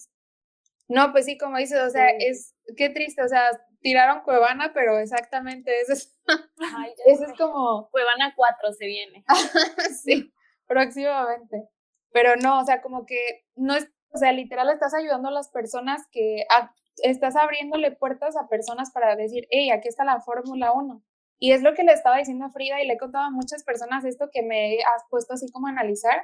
[0.89, 2.26] No, pues sí, como dices, o sea, Sí.
[2.26, 3.50] es, qué triste, o sea,
[3.84, 6.17] tiraron Cuevana, pero exactamente eso es,
[6.78, 9.24] Ay, eso es como, Cuevana 4 se viene.
[10.04, 10.34] sí,
[10.67, 11.69] próximamente.
[12.12, 15.50] Pero no, o sea, como que no es, o sea, literal estás ayudando a las
[15.50, 20.72] personas que, a- estás abriéndole puertas a personas para decir, hey, aquí está la Fórmula
[20.74, 21.04] 1.
[21.39, 23.63] Y es lo que le estaba diciendo a Frida y le he contado a muchas
[23.63, 26.24] personas esto que me has puesto así como a analizar,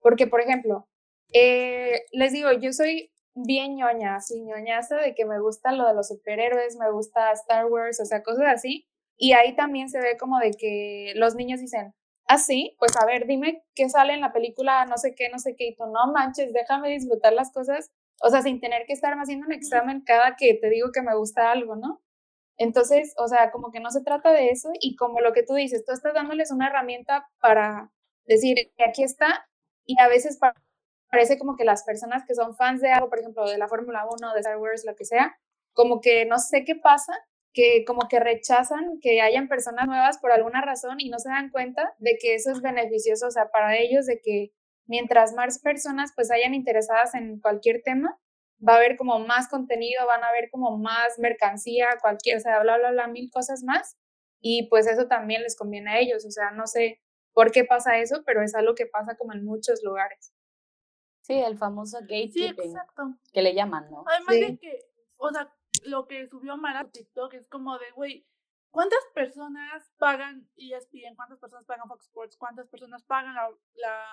[0.00, 0.88] porque, por ejemplo,
[1.32, 3.10] eh, les digo, yo soy
[3.44, 7.66] bien ñoña, así ñoñaza de que me gusta lo de los superhéroes, me gusta Star
[7.66, 8.86] Wars, o sea, cosas así.
[9.16, 11.94] Y ahí también se ve como de que los niños dicen,
[12.26, 15.38] ah, sí, pues a ver, dime qué sale en la película, no sé qué, no
[15.38, 17.90] sé qué, y tú no manches, déjame disfrutar las cosas,
[18.22, 21.16] o sea, sin tener que estarme haciendo un examen cada que te digo que me
[21.16, 22.00] gusta algo, ¿no?
[22.58, 25.54] Entonces, o sea, como que no se trata de eso y como lo que tú
[25.54, 27.92] dices, tú estás dándoles una herramienta para
[28.26, 29.48] decir, aquí está,
[29.86, 30.38] y a veces
[31.10, 34.06] parece como que las personas que son fans de algo, por ejemplo, de la Fórmula
[34.10, 35.38] 1, de Star Wars, lo que sea,
[35.72, 37.12] como que no sé qué pasa,
[37.52, 41.50] que como que rechazan que hayan personas nuevas por alguna razón y no se dan
[41.50, 44.52] cuenta de que eso es beneficioso, o sea, para ellos, de que
[44.86, 48.18] mientras más personas pues hayan interesadas en cualquier tema,
[48.66, 52.60] va a haber como más contenido, van a haber como más mercancía, cualquier, o sea,
[52.60, 53.96] bla, bla, bla, mil cosas más.
[54.40, 57.00] Y pues eso también les conviene a ellos, o sea, no sé
[57.32, 60.32] por qué pasa eso, pero es algo que pasa como en muchos lugares.
[61.28, 62.54] Sí, el famoso gatekeeping.
[62.56, 63.14] Sí, exacto.
[63.34, 64.02] Que le llaman, ¿no?
[64.06, 64.80] Además de que,
[65.18, 68.26] o sea, lo que subió Mara a TikTok es como de, güey,
[68.70, 71.14] ¿cuántas personas pagan ESPN?
[71.16, 72.36] ¿Cuántas personas pagan Fox Sports?
[72.38, 74.04] ¿Cuántas personas pagan la, la,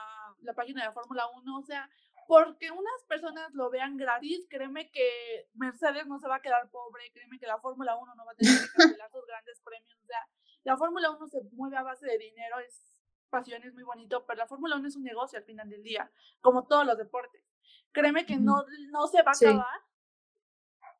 [0.41, 1.57] la página de Fórmula 1?
[1.57, 1.89] O sea,
[2.27, 7.11] porque unas personas lo vean gratis, créeme que Mercedes no se va a quedar pobre,
[7.13, 8.67] créeme que la Fórmula 1 no va a tener que
[8.99, 9.97] cancelar sus grandes premios.
[10.03, 10.19] O sea,
[10.63, 12.94] la Fórmula 1 se mueve a base de dinero, es
[13.35, 16.09] pasión, es muy bonito, pero la Fórmula 1 es un negocio al final del día,
[16.41, 17.41] como todos los deportes.
[17.91, 19.81] Créeme que no, no se va a acabar.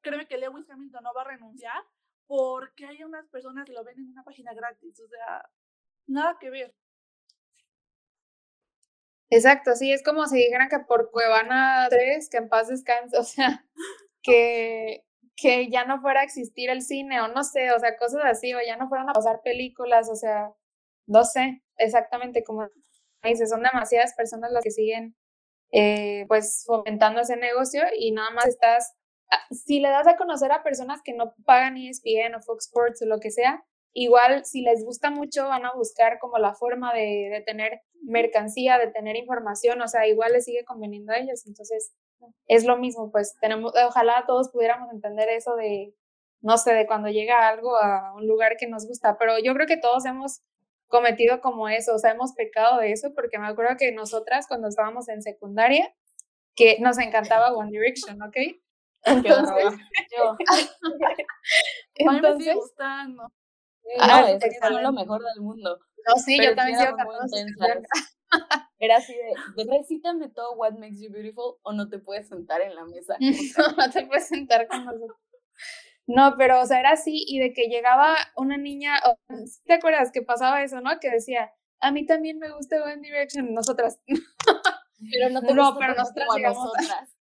[0.02, 1.82] Créeme que Lewis Hamilton no va a renunciar
[2.28, 5.00] porque hay unas personas que lo ven en una página gratis.
[5.00, 5.50] O sea,
[6.08, 6.76] nada que ver.
[9.30, 13.24] Exacto, sí, es como si dijeran que por Cuevana 3, que en paz descanse, o
[13.24, 13.66] sea,
[14.22, 15.04] que,
[15.36, 18.54] que ya no fuera a existir el cine, o no sé, o sea, cosas así,
[18.54, 20.54] o ya no fueran a pasar películas, o sea,
[21.08, 22.68] no sé, exactamente como
[23.24, 25.16] dices, son demasiadas personas las que siguen
[25.72, 28.94] eh, pues fomentando ese negocio y nada más estás,
[29.32, 33.02] ah, si le das a conocer a personas que no pagan ESPN o Fox Sports
[33.02, 33.64] o lo que sea,
[33.94, 38.78] igual si les gusta mucho van a buscar como la forma de, de tener mercancía,
[38.78, 41.94] de tener información, o sea, igual les sigue conveniendo a ellos, entonces
[42.48, 45.94] es lo mismo, pues tenemos, ojalá todos pudiéramos entender eso de,
[46.42, 49.68] no sé, de cuando llega algo a un lugar que nos gusta, pero yo creo
[49.68, 50.42] que todos hemos
[50.96, 54.68] cometido como eso, o sea, hemos pecado de eso, porque me acuerdo que nosotras cuando
[54.68, 55.94] estábamos en secundaria,
[56.56, 58.38] que nos encantaba One Direction, ¿ok?
[59.06, 59.80] Entonces,
[60.16, 60.38] yo.
[61.96, 63.32] Entonces, gustando.
[64.00, 65.80] Ah, es lo mejor del mundo.
[66.08, 66.96] No, sí, yo también sigo
[68.80, 72.76] Era así de, recítame todo What Makes You Beautiful o no te puedes sentar en
[72.76, 73.16] la mesa.
[73.78, 75.18] no te puedes sentar con nosotros.
[76.08, 79.00] No, pero, o sea, era así y de que llegaba una niña,
[79.66, 81.00] ¿te acuerdas que pasaba eso, no?
[81.00, 84.00] Que decía, a mí también me gusta One Direction, nosotras.
[85.12, 87.16] Pero no te no, pero nosotras, nosotras.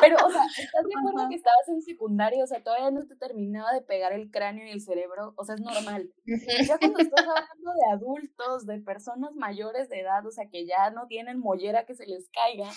[0.00, 2.42] Pero, o sea, ¿estás de acuerdo que estabas en secundaria?
[2.42, 5.34] O sea, todavía no te terminaba de pegar el cráneo y el cerebro.
[5.36, 6.10] O sea, es normal.
[6.24, 10.90] Ya cuando estás hablando de adultos, de personas mayores de edad, o sea, que ya
[10.90, 12.70] no tienen mollera que se les caiga.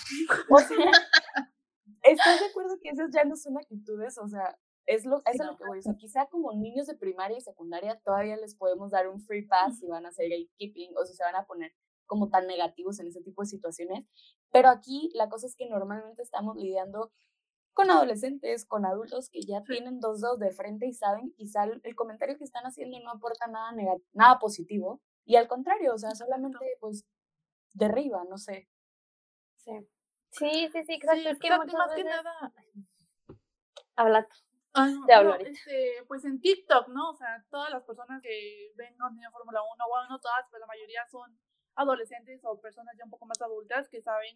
[0.50, 0.78] O sea,
[2.04, 4.18] ¿estás de acuerdo que esas ya no son actitudes?
[4.18, 5.96] O sea, es lo, es lo que voy a decir.
[5.98, 9.88] Quizá como niños de primaria y secundaria todavía les podemos dar un free pass si
[9.88, 11.74] van a hacer gatekeeping o si se van a poner
[12.06, 14.06] como tan negativos en ese tipo de situaciones.
[14.52, 17.12] Pero aquí la cosa es que normalmente estamos lidiando
[17.74, 21.96] con adolescentes, con adultos que ya tienen dos dedos de frente y saben quizá el,
[21.96, 23.74] comentario que están haciendo no aporta nada
[24.14, 27.04] nada positivo y al contrario, o sea, solamente pues
[27.74, 28.70] derriba, no sé.
[29.58, 29.72] Sí.
[30.30, 31.30] Sí, sí, sí, exacto.
[31.30, 32.54] es que más que nada.
[33.96, 34.28] Habla
[34.76, 37.12] Ah, no, este, pues en TikTok, ¿no?
[37.12, 40.68] O sea, todas las personas que ven contenido Fórmula 1, bueno, no todas, pero la
[40.68, 41.40] mayoría son
[41.76, 44.36] adolescentes o personas ya un poco más adultas que saben,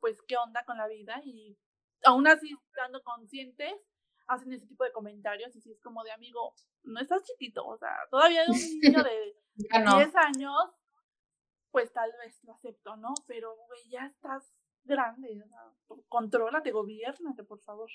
[0.00, 1.56] pues, qué onda con la vida y
[2.04, 3.74] aún así, estando conscientes,
[4.26, 7.78] hacen ese tipo de comentarios y si es como de amigo, no estás chiquito, o
[7.78, 8.54] sea, todavía es un
[8.98, 10.56] niño de 10 años,
[11.70, 13.14] pues tal vez lo acepto, ¿no?
[13.26, 14.52] Pero, güey, ya estás
[14.84, 17.90] grande, o sea, contrólate, gobiernate, por favor.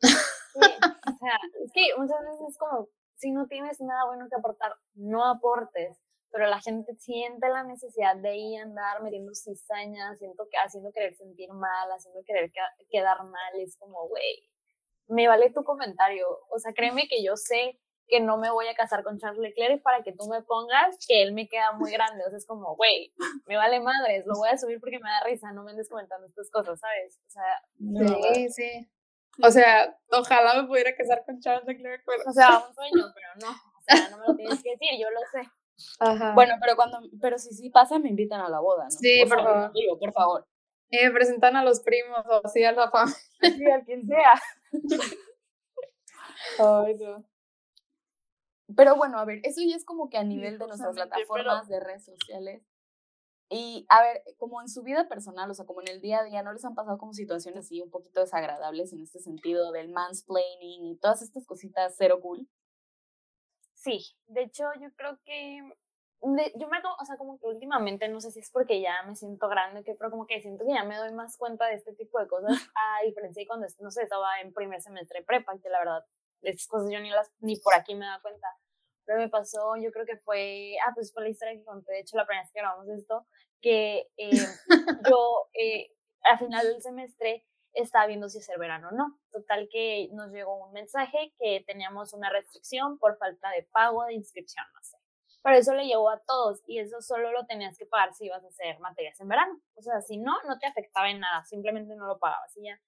[0.54, 4.36] Sí, o sea, es que muchas veces es como, si no tienes nada bueno que
[4.36, 5.98] aportar, no aportes,
[6.30, 10.90] pero la gente siente la necesidad de ir a andar metiendo cizañas, siento que, haciendo
[10.92, 12.52] querer sentir mal, haciendo querer
[12.90, 14.48] quedar mal, es como, güey,
[15.06, 18.74] me vale tu comentario, o sea, créeme que yo sé que no me voy a
[18.74, 22.24] casar con Charles Leclerc para que tú me pongas que él me queda muy grande.
[22.26, 23.12] O sea, es como, güey,
[23.46, 26.26] me vale madres, lo voy a subir porque me da risa, no me andes comentando
[26.26, 27.18] estas cosas, ¿sabes?
[27.26, 27.62] O sea,
[28.34, 28.90] sí, sí.
[29.42, 32.02] O sea, ojalá me pudiera casar con Charles Leclerc.
[32.26, 33.50] O sea, un sueño, pero no.
[33.50, 35.48] O sea, no me lo tienes que decir, yo lo sé.
[35.98, 36.34] Ajá.
[36.34, 38.90] Bueno, pero cuando, pero si sí pasa, me invitan a la boda, ¿no?
[38.90, 39.72] Sí, por, favor.
[39.72, 40.46] Digo, por favor.
[40.90, 43.16] Me presentan a los primos o así a la familia.
[43.40, 44.40] Sí, a quien sea.
[46.58, 47.16] Ay, no.
[48.76, 51.80] Pero bueno, a ver, eso ya es como que a nivel de nuestras plataformas de
[51.80, 52.62] redes sociales.
[53.50, 56.24] Y a ver, como en su vida personal, o sea, como en el día a
[56.24, 59.90] día, ¿no les han pasado como situaciones así un poquito desagradables en este sentido del
[59.90, 62.48] mansplaining y todas estas cositas cero cool?
[63.74, 65.60] Sí, de hecho yo creo que
[66.56, 69.46] yo me o sea, como que últimamente, no sé si es porque ya me siento
[69.48, 72.18] grande, que, pero como que siento que ya me doy más cuenta de este tipo
[72.18, 75.68] de cosas, a diferencia de cuando, no sé, estaba en primer semestre de prepa, que
[75.68, 76.04] la verdad,
[76.40, 78.48] de estas cosas yo ni, las, ni por aquí me da cuenta.
[79.06, 82.00] Pero me pasó, yo creo que fue, ah, pues fue la historia que conté, de
[82.00, 83.26] hecho, la primera vez que grabamos esto,
[83.60, 84.30] que eh,
[85.10, 85.90] yo eh,
[86.22, 89.18] al final del semestre estaba viendo si hacer verano o no.
[89.30, 94.14] Total que nos llegó un mensaje que teníamos una restricción por falta de pago de
[94.14, 94.96] inscripción, no sé
[95.44, 98.42] pero eso le llegó a todos y eso solo lo tenías que pagar si ibas
[98.42, 99.60] a hacer materias en verano.
[99.74, 102.80] O sea, si no, no te afectaba en nada, simplemente no lo pagabas y ya.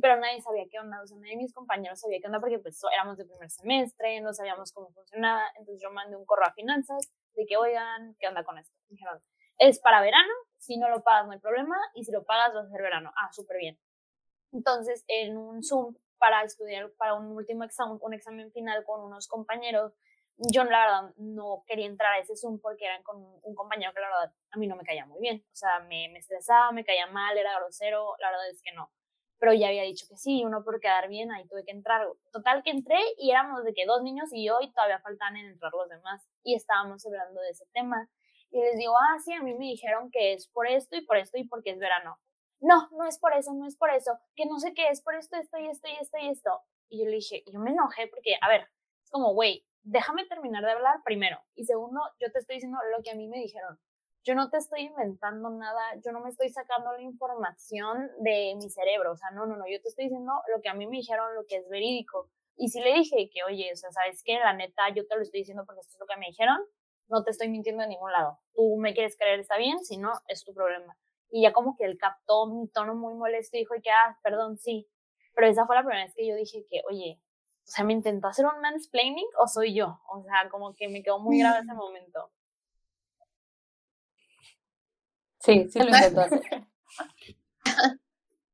[0.00, 2.58] Pero nadie sabía qué onda, o sea, nadie de mis compañeros sabía qué onda porque
[2.58, 6.52] pues éramos de primer semestre, no sabíamos cómo funcionaba, entonces yo mandé un correo a
[6.52, 8.72] finanzas de que, oigan, ¿qué onda con esto?
[8.88, 9.20] Me dijeron,
[9.58, 12.64] es para verano, si no lo pagas no hay problema, y si lo pagas vas
[12.64, 13.12] a hacer verano.
[13.16, 13.78] Ah, súper bien.
[14.52, 19.26] Entonces, en un Zoom para estudiar para un último examen, un examen final con unos
[19.26, 19.92] compañeros
[20.48, 24.00] yo la verdad no quería entrar a ese Zoom porque eran con un compañero que
[24.00, 25.44] la verdad a mí no me caía muy bien.
[25.52, 28.90] O sea, me, me estresaba, me caía mal, era grosero, la verdad es que no.
[29.40, 32.06] Pero ya había dicho que sí, uno por quedar bien, ahí tuve que entrar.
[32.30, 35.46] Total que entré y éramos de que dos niños y yo y todavía faltaban en
[35.46, 36.28] entrar los demás.
[36.44, 38.08] Y estábamos hablando de ese tema.
[38.50, 41.16] Y les digo, ah, sí, a mí me dijeron que es por esto y por
[41.16, 42.18] esto y porque es verano.
[42.60, 44.18] No, no es por eso, no es por eso.
[44.36, 46.60] Que no sé qué es por esto, esto y esto y esto y esto.
[46.90, 48.68] Y yo le dije, yo me enojé porque, a ver,
[49.02, 51.40] es como, güey, déjame terminar de hablar primero.
[51.54, 53.78] Y segundo, yo te estoy diciendo lo que a mí me dijeron.
[54.22, 58.68] Yo no te estoy inventando nada, yo no me estoy sacando la información de mi
[58.68, 60.98] cerebro, o sea, no, no, no, yo te estoy diciendo lo que a mí me
[60.98, 62.28] dijeron, lo que es verídico.
[62.56, 64.38] Y si le dije que, oye, o sea, ¿sabes qué?
[64.38, 66.58] La neta, yo te lo estoy diciendo porque esto es lo que me dijeron,
[67.08, 68.38] no te estoy mintiendo de ningún lado.
[68.54, 70.96] Tú me quieres creer, está bien, si no, es tu problema.
[71.30, 74.58] Y ya como que él captó mi tono muy molesto y dijo que, ah, perdón,
[74.58, 74.86] sí.
[75.34, 77.20] Pero esa fue la primera vez que yo dije que, oye,
[77.64, 80.00] o sea, ¿me intentó hacer un mansplaining o soy yo?
[80.12, 82.30] O sea, como que me quedó muy grave ese momento.
[85.40, 86.40] Sí, sí lo intentó hacer.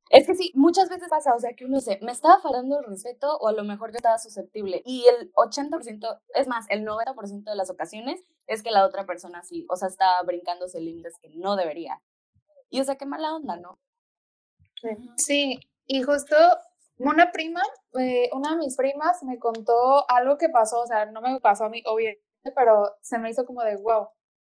[0.09, 2.85] Es que sí, muchas veces pasa, o sea, que uno dice, me estaba faltando el
[2.85, 4.81] respeto o a lo mejor yo estaba susceptible.
[4.85, 9.43] Y el 80%, es más, el 90% de las ocasiones es que la otra persona
[9.43, 12.01] sí, o sea, estaba brincándose límites que no debería.
[12.69, 13.79] Y o sea, qué mala onda, ¿no?
[15.17, 16.35] Sí, y justo
[16.99, 17.61] una prima,
[17.99, 21.65] eh, una de mis primas me contó algo que pasó, o sea, no me pasó
[21.65, 22.21] a mí, obviamente,
[22.55, 24.07] pero se me hizo como de wow,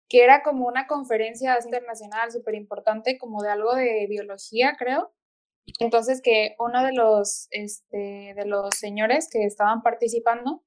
[0.08, 5.12] que era como una conferencia internacional súper importante, como de algo de biología, creo.
[5.80, 10.62] Entonces que uno de los, este, de los señores que estaban participando,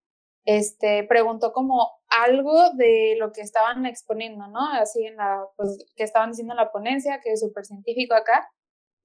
[0.45, 4.59] este, preguntó como algo de lo que estaban exponiendo, ¿no?
[4.73, 8.49] Así en la, pues, que estaban diciendo en la ponencia, que es súper científico acá.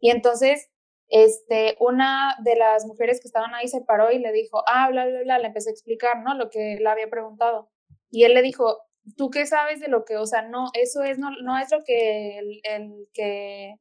[0.01, 0.71] Y entonces
[1.09, 5.07] este, una de las mujeres que estaban ahí se paró y le dijo, ah, bla,
[5.07, 6.35] bla, bla, le empecé a explicar, ¿no?
[6.35, 7.71] Lo que le había preguntado.
[8.11, 8.79] Y él le dijo,
[9.17, 11.79] ¿tú qué sabes de lo que, o sea, no, eso es, no, no es lo
[11.85, 13.75] que, el, que,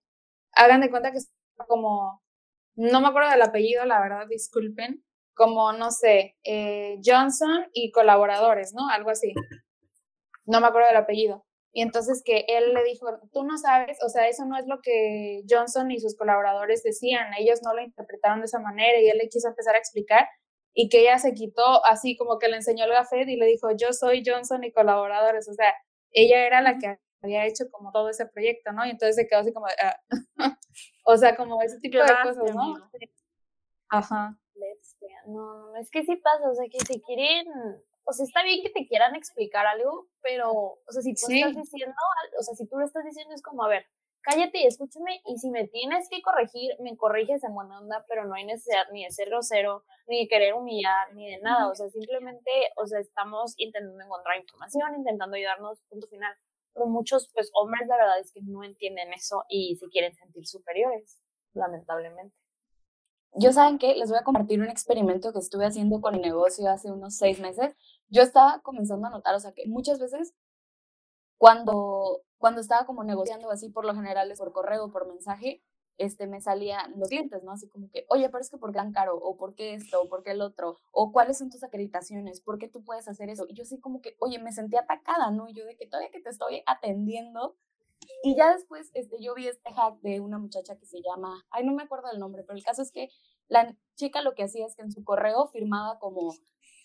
[0.54, 1.32] hagan de cuenta que es
[1.68, 2.22] como,
[2.76, 5.04] no me acuerdo del apellido, la verdad, disculpen,
[5.36, 8.90] como, no sé, eh, Johnson y colaboradores, ¿no?
[8.90, 9.34] Algo así.
[10.46, 11.46] No me acuerdo del apellido.
[11.72, 14.80] Y entonces que él le dijo, tú no sabes, o sea, eso no es lo
[14.84, 19.18] que Johnson y sus colaboradores decían, ellos no lo interpretaron de esa manera y él
[19.18, 20.28] le quiso empezar a explicar
[20.74, 23.70] y que ella se quitó así como que le enseñó el gafet y le dijo,
[23.78, 25.74] yo soy Johnson y colaboradores, o sea,
[26.12, 28.86] ella era la que había hecho como todo ese proyecto, ¿no?
[28.86, 30.00] Y entonces se quedó así como, ah".
[31.06, 32.76] o sea, como ese tipo de cosas, ¿no?
[33.90, 34.38] Ajá.
[35.28, 37.48] No, no, es que sí pasa, o sea, que si quieren
[38.06, 41.56] o sea, está bien que te quieran explicar algo, pero, o sea, si tú estás
[41.56, 41.96] diciendo,
[42.38, 43.86] o sea, si tú lo estás diciendo es como, a ver,
[44.24, 48.26] cállate y escúchame, y si me tienes que corregir, me corriges en buena onda, pero
[48.26, 51.76] no hay necesidad ni de ser grosero, ni de querer humillar, ni de nada, o
[51.76, 56.34] sea, simplemente, o sea, estamos intentando encontrar información, intentando ayudarnos, punto final.
[56.74, 60.48] Pero muchos, pues, hombres, la verdad es que no entienden eso y se quieren sentir
[60.48, 61.22] superiores,
[61.54, 62.36] lamentablemente.
[63.36, 66.70] Yo saben que les voy a compartir un experimento que estuve haciendo con el negocio
[66.70, 67.76] hace unos seis meses.
[68.08, 70.36] Yo estaba comenzando a notar, o sea, que muchas veces
[71.38, 75.64] cuando, cuando estaba como negociando así, por lo general es por correo, por mensaje,
[75.98, 77.54] este, me salían los clientes, ¿no?
[77.54, 80.02] Así como que, oye, pero es que por qué tan caro, o por qué esto,
[80.02, 83.30] o por qué el otro, o cuáles son tus acreditaciones, por qué tú puedes hacer
[83.30, 83.46] eso.
[83.48, 85.48] Y yo así como que, oye, me sentí atacada, ¿no?
[85.48, 87.56] Yo de que todavía que te estoy atendiendo,
[88.24, 91.66] y ya después este, yo vi este hack de una muchacha que se llama, ay,
[91.66, 93.08] no me acuerdo el nombre, pero el caso es que
[93.48, 96.34] la chica lo que hacía es que en su correo firmaba como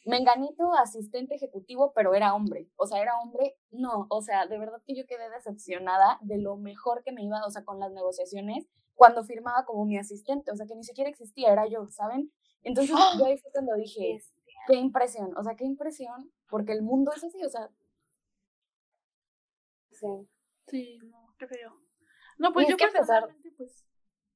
[0.08, 2.68] menganito asistente ejecutivo, pero era hombre.
[2.76, 6.56] O sea, era hombre, no, o sea, de verdad que yo quedé decepcionada de lo
[6.56, 10.56] mejor que me iba, o sea, con las negociaciones, cuando firmaba como mi asistente, o
[10.56, 12.32] sea, que ni siquiera existía, era yo, ¿saben?
[12.62, 14.18] Entonces yo ahí fue cuando dije,
[14.66, 17.70] qué impresión, o sea, qué impresión, porque el mundo es así, o sea.
[19.92, 20.28] Sí.
[20.66, 21.80] Sí, no, qué feo.
[22.38, 23.84] No, pues yo que personalmente, pues,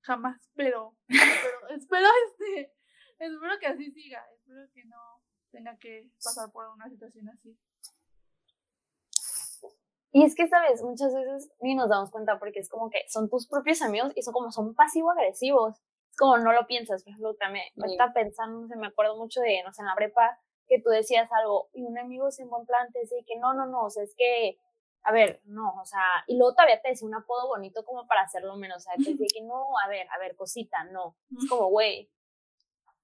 [0.01, 2.73] jamás, pero, pero espero este,
[3.19, 7.57] espero que así siga, espero que no tenga que pasar por una situación así.
[10.15, 10.83] Y es que, ¿sabes?
[10.83, 14.23] Muchas veces ni nos damos cuenta porque es como que son tus propios amigos y
[14.23, 15.79] son como son pasivo-agresivos.
[16.11, 17.03] Es como no lo piensas.
[17.03, 19.95] Por ejemplo, también me está pensando, se me acuerdo mucho de, no sé, en la
[19.95, 23.55] prepa, que tú decías algo y un amigo se buen plan te decía que no,
[23.55, 24.59] no, no, o sea, es que,
[25.03, 28.23] a ver, no, o sea, y luego todavía te decía un apodo bonito como para
[28.23, 31.17] hacerlo menos, o sea, te decía que no, a ver, a ver, cosita, no.
[31.37, 32.11] Es como, güey,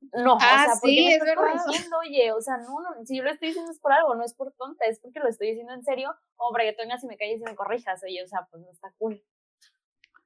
[0.00, 1.34] no, o ah, sea, porque sí, me es verdad.
[1.36, 4.24] corrigiendo, oye, o sea, no, no, si yo lo estoy diciendo es por algo, no
[4.24, 7.02] es por tonta, es porque lo estoy diciendo en serio, o para que tú vengas
[7.04, 9.22] y me calles y me corrijas, oye, o sea, pues no está cool.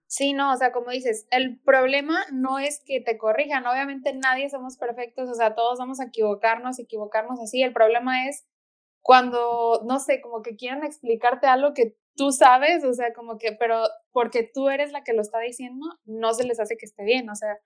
[0.07, 4.51] Sí, no, o sea, como dices, el problema no es que te corrijan, obviamente nadie
[4.51, 8.47] somos perfectos, o sea, todos vamos a equivocarnos, equivocarnos así, el problema es
[9.01, 13.53] cuando, no sé, como que quieran explicarte algo que tú sabes, o sea, como que,
[13.53, 17.05] pero porque tú eres la que lo está diciendo, no se les hace que esté
[17.05, 17.57] bien, o sea,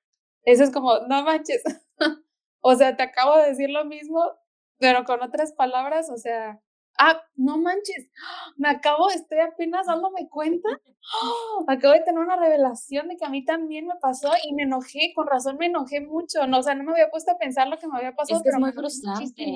[0.46, 1.62] eso es como, no manches,
[2.60, 4.22] o sea, te acabo de decir lo mismo,
[4.78, 6.60] pero con otras palabras, o sea,
[6.98, 8.08] ah, no manches,
[8.56, 10.68] me acabo, estoy apenas dándome cuenta,
[11.68, 15.12] acabo de tener una revelación de que a mí también me pasó y me enojé,
[15.14, 17.78] con razón me enojé mucho, no, o sea, no me había puesto a pensar lo
[17.78, 19.52] que me había pasado, es que pero es muy frustrante.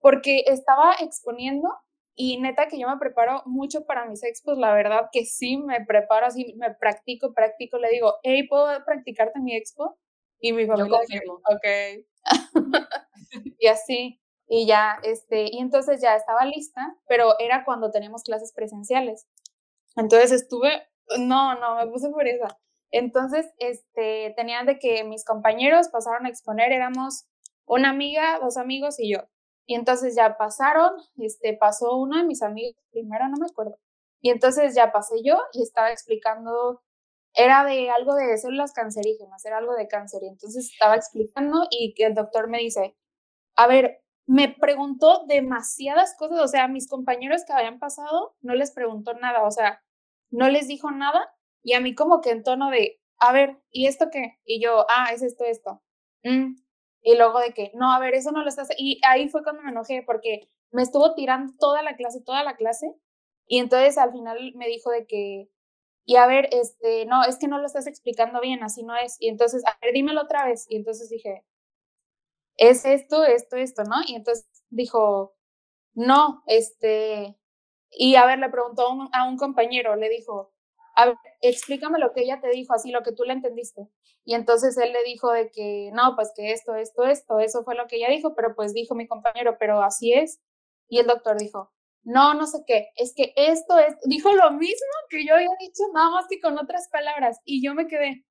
[0.00, 1.68] porque estaba exponiendo
[2.14, 5.84] y neta que yo me preparo mucho para mis expos, la verdad que sí me
[5.84, 9.98] preparo así, me practico, practico, le digo, hey, ¿puedo practicarte mi expo?
[10.42, 12.04] Y mi familia, que, ok.
[13.58, 18.52] y así, y ya, este, y entonces ya estaba lista, pero era cuando teníamos clases
[18.52, 19.26] presenciales.
[19.96, 20.82] Entonces estuve,
[21.18, 22.58] no, no, me puse furiosa.
[22.90, 27.24] Entonces, este, tenían de que mis compañeros pasaron a exponer, éramos
[27.64, 29.20] una amiga, dos amigos y yo.
[29.66, 33.78] Y entonces ya pasaron, este, pasó uno de mis amigos primero, no me acuerdo.
[34.20, 36.82] Y entonces ya pasé yo y estaba explicando,
[37.34, 40.22] era de algo de células cancerígenas, era algo de cáncer.
[40.22, 42.96] Y entonces estaba explicando y el doctor me dice,
[43.56, 48.54] a ver, me preguntó demasiadas cosas, o sea, a mis compañeros que habían pasado no
[48.54, 49.82] les preguntó nada, o sea,
[50.30, 51.28] no les dijo nada
[51.62, 54.38] y a mí como que en tono de, a ver, ¿y esto qué?
[54.44, 55.82] Y yo, ah, es esto, esto.
[56.24, 56.56] Mm.
[57.02, 58.68] Y luego de que, no, a ver, eso no lo estás.
[58.78, 62.56] Y ahí fue cuando me enojé porque me estuvo tirando toda la clase, toda la
[62.56, 62.94] clase.
[63.46, 65.48] Y entonces al final me dijo de que,
[66.04, 69.16] y a ver, este, no, es que no lo estás explicando bien, así no es.
[69.20, 70.66] Y entonces, a ver, dímelo otra vez.
[70.68, 71.44] Y entonces dije,
[72.56, 73.96] es esto, esto, esto, ¿no?
[74.06, 75.34] Y entonces dijo,
[75.94, 77.36] no, este,
[77.90, 80.52] y a ver, le preguntó a un, a un compañero, le dijo,
[80.96, 83.88] a ver, explícame lo que ella te dijo, así lo que tú le entendiste.
[84.24, 87.74] Y entonces él le dijo de que, no, pues que esto, esto, esto, eso fue
[87.74, 90.40] lo que ella dijo, pero pues dijo mi compañero, pero así es.
[90.88, 91.72] Y el doctor dijo,
[92.04, 95.84] no, no sé qué, es que esto es, dijo lo mismo que yo había dicho,
[95.94, 97.40] nada más que con otras palabras.
[97.44, 98.24] Y yo me quedé,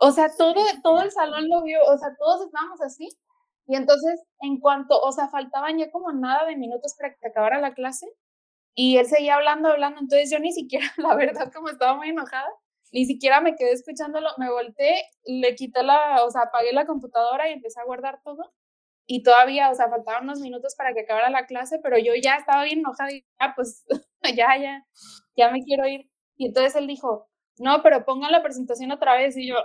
[0.00, 3.08] o sea, todo, todo el salón lo vio, o sea, todos estábamos así.
[3.66, 7.60] Y entonces, en cuanto, o sea, faltaban ya como nada de minutos para que acabara
[7.60, 8.06] la clase,
[8.74, 12.48] y él seguía hablando, hablando, entonces yo ni siquiera, la verdad, como estaba muy enojada,
[12.92, 17.48] ni siquiera me quedé escuchándolo, me volteé, le quité la, o sea, apagué la computadora
[17.48, 18.52] y empecé a guardar todo.
[19.14, 22.36] Y todavía, o sea, faltaban unos minutos para que acabara la clase, pero yo ya
[22.36, 23.84] estaba bien enojada y ya, pues,
[24.22, 24.86] ya, ya,
[25.36, 26.08] ya me quiero ir.
[26.38, 29.36] Y entonces él dijo, no, pero pongan la presentación otra vez.
[29.36, 29.56] Y yo,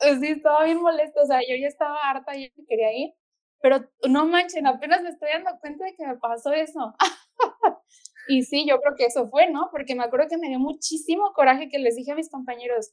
[0.00, 3.14] "Eh, sí, estaba bien molesto, o sea, yo ya estaba harta y quería ir.
[3.60, 6.94] Pero no manchen, apenas me estoy dando cuenta de que me pasó eso.
[8.28, 9.68] y sí, yo creo que eso fue, ¿no?
[9.72, 12.92] Porque me acuerdo que me dio muchísimo coraje que les dije a mis compañeros,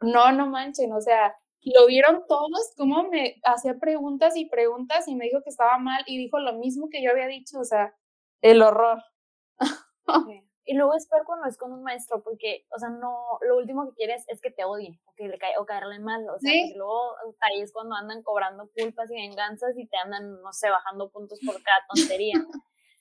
[0.00, 5.14] no, no manchen, o sea, lo vieron todos, cómo me hacía preguntas y preguntas y
[5.14, 7.94] me dijo que estaba mal y dijo lo mismo que yo había dicho, o sea,
[8.42, 9.02] el horror.
[10.26, 10.42] Sí.
[10.64, 13.88] Y luego es peor cuando es con un maestro, porque, o sea, no, lo último
[13.88, 16.50] que quieres es que te odie, o que le cae, o caerle mal, o sea,
[16.52, 16.74] Sí.
[16.76, 21.10] luego ahí es cuando andan cobrando culpas y venganzas y te andan, no sé, bajando
[21.10, 22.34] puntos por cada tontería.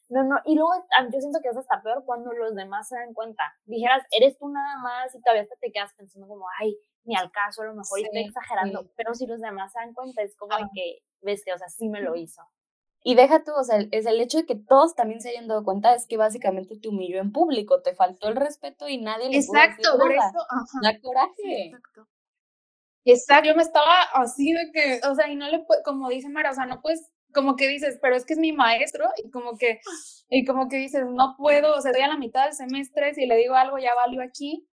[0.09, 2.95] No, no, y luego ah, yo siento que es hasta peor cuando los demás se
[2.95, 3.43] dan cuenta.
[3.65, 6.75] Dijeras, eres tú nada más y todavía hasta te quedas pensando como, ay,
[7.05, 8.91] ni al caso, a lo mejor y estoy Sí, exagerando, sí.
[8.95, 10.69] pero si los demás se dan cuenta es como de Ah.
[10.73, 12.41] que, ves que, o sea, sí me lo hizo.
[13.03, 15.63] Y deja tú, o sea, es el hecho de que todos también se hayan dado
[15.63, 19.41] cuenta es que básicamente te humilló en público, te faltó el respeto y nadie le
[19.43, 20.29] pudo decir Exacto, por nada.
[20.29, 20.79] eso, ajá.
[20.83, 21.65] Da Sí, coraje.
[21.67, 22.07] exacto.
[23.05, 26.29] Exacto, yo me estaba así de que, o sea, y no le puedo, como dice
[26.29, 29.29] Mara, o sea, no puedes como que dices, pero es que es mi maestro y
[29.29, 29.79] como que,
[30.29, 33.25] y como que dices, no puedo, o sea, estoy a la mitad del semestre, si
[33.27, 34.67] le digo algo ya valió aquí.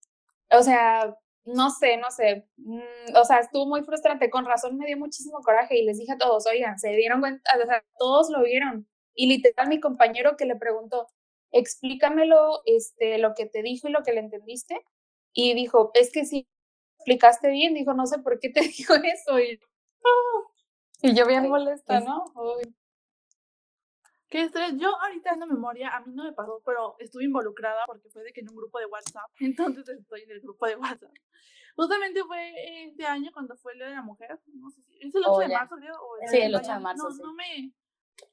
[0.52, 1.16] O sea,
[1.46, 5.40] no sé, no sé, mm, o sea, estuvo muy frustrante, con razón me dio muchísimo
[5.42, 8.88] coraje y les dije a todos, oigan, se dieron cuenta, o sea, todos lo vieron.
[9.14, 11.08] Y literal mi compañero que le preguntó,
[11.52, 14.82] explícamelo, este, lo que te dijo y lo que le entendiste.
[15.34, 16.48] Y dijo, es que sí,
[16.98, 19.40] explicaste bien, dijo, no sé por qué te dijo eso.
[19.40, 19.60] Y,
[21.02, 22.26] y yo bien molesta, ¿no?
[24.30, 24.74] Qué estrés.
[24.78, 28.24] Yo ahorita en la memoria, a mí no me pasó, pero estuve involucrada porque fue
[28.24, 29.30] de que en un grupo de WhatsApp.
[29.40, 31.14] Entonces estoy en el grupo de WhatsApp.
[31.76, 34.40] Justamente fue este año cuando fue el Día de la Mujer.
[34.54, 35.96] No sé si es el 8 Oh, de marzo, creo.
[35.96, 37.22] O Sí, el 8 de marzo, No, sí.
[37.22, 37.74] no me,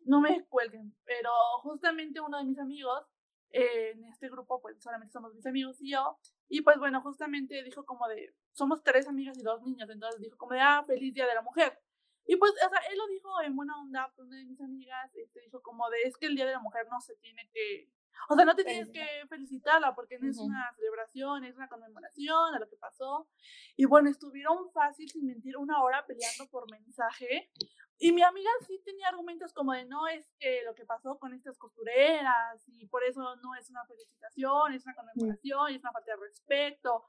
[0.05, 0.95] no me cuelguen.
[1.05, 1.30] Pero
[1.62, 3.05] justamente uno de mis amigos,
[3.51, 6.18] eh, en este grupo, pues solamente somos mis amigos y yo.
[6.49, 9.90] Y pues bueno, justamente dijo como de, somos tres amigas y dos niños.
[9.90, 11.78] Entonces dijo como de, ah, feliz Día de la Mujer.
[12.27, 15.11] Y pues, o sea, él lo dijo en buena onda, pues una de mis amigas
[15.14, 17.91] este, dijo como de, es que el Día de la Mujer no se tiene que,
[18.29, 20.47] o sea, no te tienes que felicitarla porque no es Ujú.
[20.47, 23.29] una celebración, es una conmemoración a lo que pasó.
[23.77, 27.51] Y bueno, estuvieron fácil, sin mentir, una hora peleando por mensaje.
[27.99, 31.35] Y mi amiga sí tenía argumentos como de, no, es que lo que pasó con
[31.35, 35.93] estas costureras y por eso no es una felicitación, es una conmemoración, y es una
[35.93, 37.05] falta de respeto.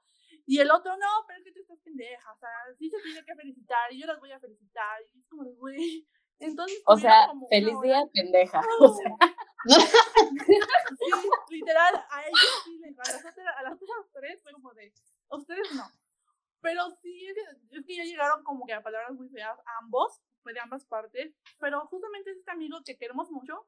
[0.45, 3.23] Y el otro, no, pero es que tú estás pendeja, o sea, sí se tiene
[3.25, 5.01] que felicitar y yo las voy a felicitar.
[5.13, 6.07] Y es como güey.
[6.39, 8.61] Entonces, O sea, como feliz hora- día, pendeja.
[8.79, 9.15] O sea,
[10.99, 14.93] Sí, literal, a ellos sí, a las otras, a las otras tres fue como de,
[15.29, 15.84] a ustedes no.
[16.61, 20.21] Pero sí, es que, es que ya llegaron como que a palabras muy feas, ambos,
[20.41, 23.67] fue de ambas partes, pero justamente es este amigo que queremos mucho,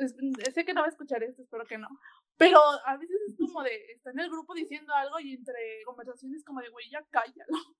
[0.00, 0.14] es-
[0.54, 1.88] sé que no va a escuchar esto, espero que no,
[2.38, 6.44] pero a veces es como de, está en el grupo diciendo algo y entre conversaciones
[6.44, 7.36] como de, güey, ya cállalo.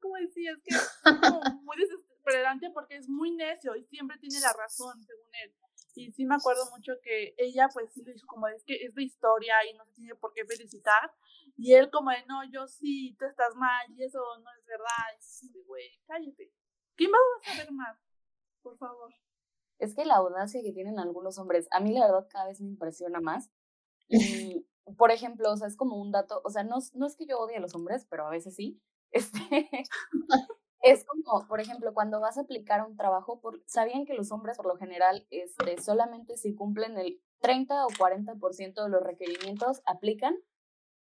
[0.00, 4.40] Como decía, es que es como muy desesperante porque es muy necio y siempre tiene
[4.40, 5.54] la razón, según él.
[5.94, 8.92] Y sí me acuerdo mucho que ella pues sí le dijo como es que es
[8.96, 11.14] de historia y no se tiene por qué felicitar.
[11.56, 15.06] Y él como de no, yo sí, tú estás mal y eso no es verdad.
[15.42, 16.52] Y güey, cállate.
[16.96, 17.96] ¿Quién va a saber más?
[18.60, 19.14] Por favor.
[19.78, 22.70] es que la audacia que tienen algunos hombres, a mí la verdad cada vez me
[22.70, 23.52] impresiona más.
[24.12, 24.66] Y,
[24.98, 27.26] por ejemplo, o sea, es como un dato, o sea, no, es- no es que
[27.26, 28.80] yo odie a los hombres, pero a veces sí.
[29.12, 29.84] Este,
[30.82, 34.56] es como, por ejemplo, cuando vas a aplicar un trabajo, por, ¿sabían que los hombres
[34.56, 40.36] por lo general este, solamente si cumplen el 30 o 40% de los requerimientos aplican?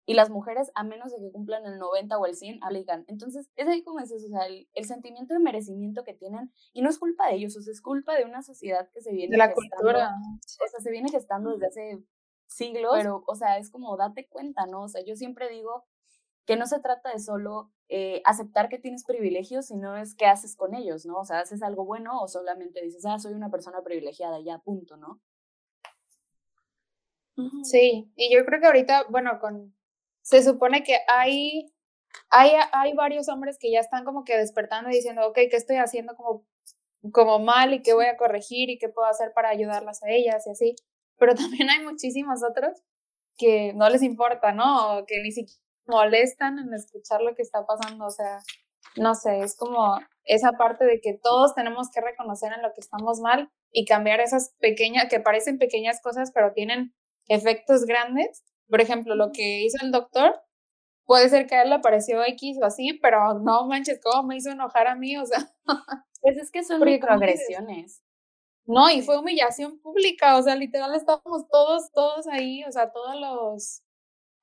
[0.09, 3.05] Y las mujeres, a menos de que cumplan el 90 o el 100, aplican.
[3.09, 6.83] Entonces, es ahí como dices, o sea, el, el sentimiento de merecimiento que tienen, y
[6.83, 9.33] no es culpa de ellos, o sea, es culpa de una sociedad que se viene
[9.33, 10.11] De la gestando, cultura.
[10.65, 12.05] o sea, se viene gestando desde hace
[12.47, 14.83] siglos, pero, o sea, es como date cuenta, ¿no?
[14.83, 15.85] O sea, yo siempre digo
[16.47, 20.57] que no se trata de solo eh, aceptar que tienes privilegios, sino es qué haces
[20.57, 21.19] con ellos, ¿no?
[21.19, 24.97] O sea, haces algo bueno o solamente dices, ah, soy una persona privilegiada, ya, punto,
[24.97, 25.21] ¿no?
[27.65, 29.75] Sí, y yo creo que ahorita, bueno, con
[30.23, 31.73] se supone que hay,
[32.31, 35.77] hay, hay varios hombres que ya están como que despertando y diciendo, ok, ¿qué estoy
[35.77, 36.45] haciendo como,
[37.13, 40.47] como mal y qué voy a corregir y qué puedo hacer para ayudarlas a ellas
[40.47, 40.77] y así?
[41.19, 42.83] Pero también hay muchísimos otros
[43.39, 44.99] que no les importa, ¿no?
[44.99, 48.41] O que ni siquiera molestan en escuchar lo que está pasando, o sea,
[48.97, 52.81] no sé, es como esa parte de que todos tenemos que reconocer en lo que
[52.81, 56.95] estamos mal y cambiar esas pequeñas, que parecen pequeñas cosas, pero tienen
[57.29, 58.43] efectos grandes.
[58.69, 60.41] Por ejemplo, lo que hizo el doctor,
[61.05, 64.37] puede ser que a él le pareció X o así, pero no manches, ¿cómo me
[64.37, 65.17] hizo enojar a mí?
[65.17, 65.39] O sea,
[66.27, 68.03] Pues es que son microagresiones.
[68.67, 73.15] No, y fue humillación pública, o sea, literal estábamos todos, todos ahí, o sea, todos
[73.21, 73.83] los,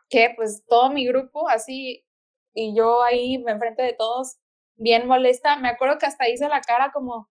[0.10, 0.34] ¿qué?
[0.36, 2.06] Pues todo mi grupo así,
[2.54, 4.38] y yo ahí enfrente de todos,
[4.76, 5.58] bien molesta.
[5.58, 7.30] Me acuerdo que hasta hice la cara como,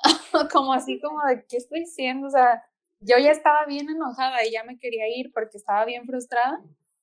[0.52, 2.28] como así, como de, ¿qué estoy diciendo?
[2.28, 2.62] O sea,
[3.00, 6.62] yo ya estaba bien enojada y ya me quería ir porque estaba bien frustrada,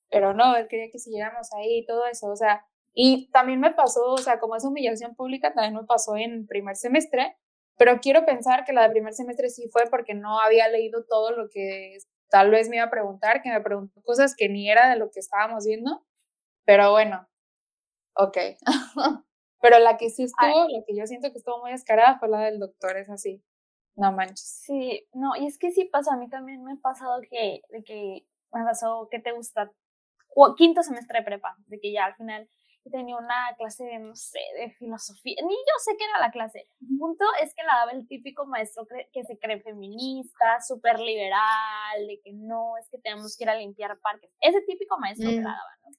[0.09, 3.71] pero no, él quería que siguiéramos ahí y todo eso, o sea, y también me
[3.73, 7.35] pasó, o sea, como es humillación pública, también me pasó en primer semestre,
[7.77, 11.31] pero quiero pensar que la de primer semestre sí fue porque no había leído todo
[11.31, 11.97] lo que
[12.29, 15.11] tal vez me iba a preguntar, que me preguntó cosas que ni era de lo
[15.11, 16.03] que estábamos viendo,
[16.65, 17.27] pero bueno,
[18.15, 18.37] ok.
[19.61, 22.41] pero la que sí estuvo, la que yo siento que estuvo muy descarada fue la
[22.41, 23.43] del doctor, es así.
[23.95, 24.63] No manches.
[24.65, 27.83] Sí, no, y es que sí pasa, a mí también me ha pasado que, de
[27.83, 29.71] que me pasó que te gusta
[30.57, 32.49] quinto semestre de prepa, de que ya al final
[32.89, 36.67] tenía una clase de, no sé, de filosofía, ni yo sé qué era la clase.
[36.81, 42.07] El punto es que la daba el típico maestro que se cree feminista, súper liberal,
[42.07, 44.31] de que no, es que tenemos que ir a limpiar parques.
[44.41, 45.43] Ese típico maestro que la Mm.
[45.43, 45.89] daba, ¿no?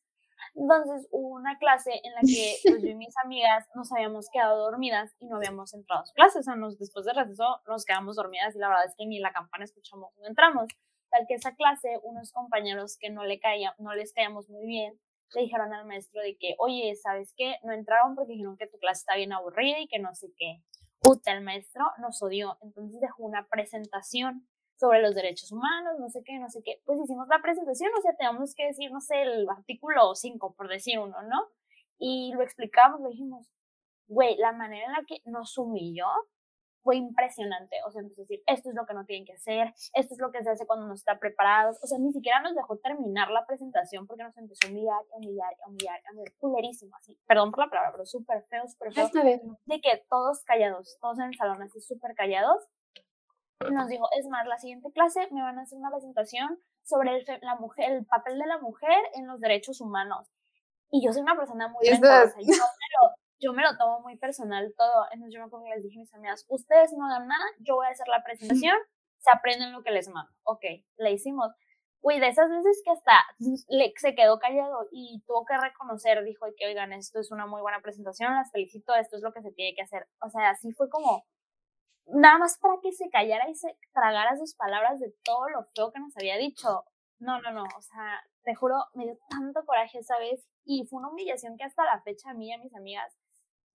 [0.56, 4.58] Entonces hubo una clase en la que pues, yo y mis amigas nos habíamos quedado
[4.58, 6.38] dormidas y no habíamos entrado a su clase.
[6.38, 9.18] O sea, nos, después de receso nos quedamos dormidas y la verdad es que ni
[9.18, 10.68] la campana escuchamos cuando entramos.
[11.10, 14.98] Tal que esa clase, unos compañeros que no, le caía, no les caíamos muy bien,
[15.34, 17.56] le dijeron al maestro de que, oye, ¿sabes qué?
[17.62, 20.62] No entraron porque dijeron que tu clase está bien aburrida y que no sé qué.
[21.00, 22.56] Puta, el maestro nos odió.
[22.62, 26.80] Entonces dejó una presentación sobre los derechos humanos, no sé qué, no sé qué.
[26.84, 30.68] Pues hicimos la presentación, o sea, teníamos que decir, no sé, el artículo 5, por
[30.68, 31.48] decir uno, ¿no?
[31.98, 33.46] Y lo explicamos, lo dijimos,
[34.06, 36.06] güey, la manera en la que nos humilló
[36.84, 37.76] fue impresionante.
[37.86, 40.20] O sea, empezó a decir, esto es lo que no tienen que hacer, esto es
[40.20, 41.78] lo que se hace cuando no está preparados.
[41.82, 45.16] O sea, ni siquiera nos dejó terminar la presentación porque nos empezó a humillar, a
[45.16, 47.18] humillar, a humillar, a humillar, culerísimo, así.
[47.26, 49.10] Perdón por la palabra, pero súper feo, súper feo.
[49.64, 52.62] De que todos callados, todos en el salón así súper callados.
[53.66, 57.16] Y nos dijo, es más, la siguiente clase me van a hacer una presentación sobre
[57.16, 60.28] el, la mujer, el papel de la mujer en los derechos humanos.
[60.90, 62.36] Y yo soy una persona muy rencorosa.
[62.40, 63.14] Yo me, lo,
[63.44, 65.04] yo me lo tomo muy personal todo.
[65.12, 67.74] Entonces yo me acuerdo que les dije a mis amigas, ustedes no hagan nada, yo
[67.76, 68.76] voy a hacer la presentación,
[69.18, 70.32] se aprenden lo que les mando.
[70.44, 70.64] Ok,
[70.96, 71.52] la hicimos.
[72.00, 73.12] Uy, de esas veces que hasta
[73.68, 77.62] le, se quedó callado y tuvo que reconocer, dijo que, oigan, esto es una muy
[77.62, 80.06] buena presentación, las felicito, esto es lo que se tiene que hacer.
[80.20, 81.24] O sea, así fue como,
[82.06, 85.92] nada más para que se callara y se tragara sus palabras de todo lo feo
[85.92, 86.84] que nos había dicho.
[87.20, 90.98] No, no, no, o sea, te juro, me dio tanto coraje esa vez y fue
[90.98, 93.16] una humillación que hasta la fecha a mí y a mis amigas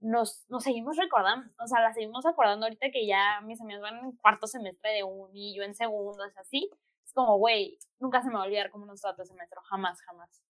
[0.01, 3.97] nos, nos seguimos recordando, o sea, la seguimos acordando ahorita que ya mis amigas van
[3.97, 6.69] en cuarto semestre de uni, yo en segundo, es así.
[7.05, 9.99] Es como, güey, nunca se me va a olvidar cómo nos trató ese maestro, jamás,
[10.01, 10.43] jamás.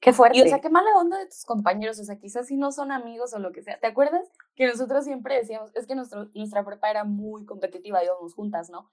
[0.00, 0.38] Qué fuerte.
[0.38, 2.92] Y, o sea, qué mala onda de tus compañeros, o sea, quizás si no son
[2.92, 3.78] amigos o lo que sea.
[3.80, 8.34] ¿Te acuerdas que nosotros siempre decíamos, es que nuestro, nuestra prepa era muy competitiva, íbamos
[8.34, 8.88] juntas, ¿no?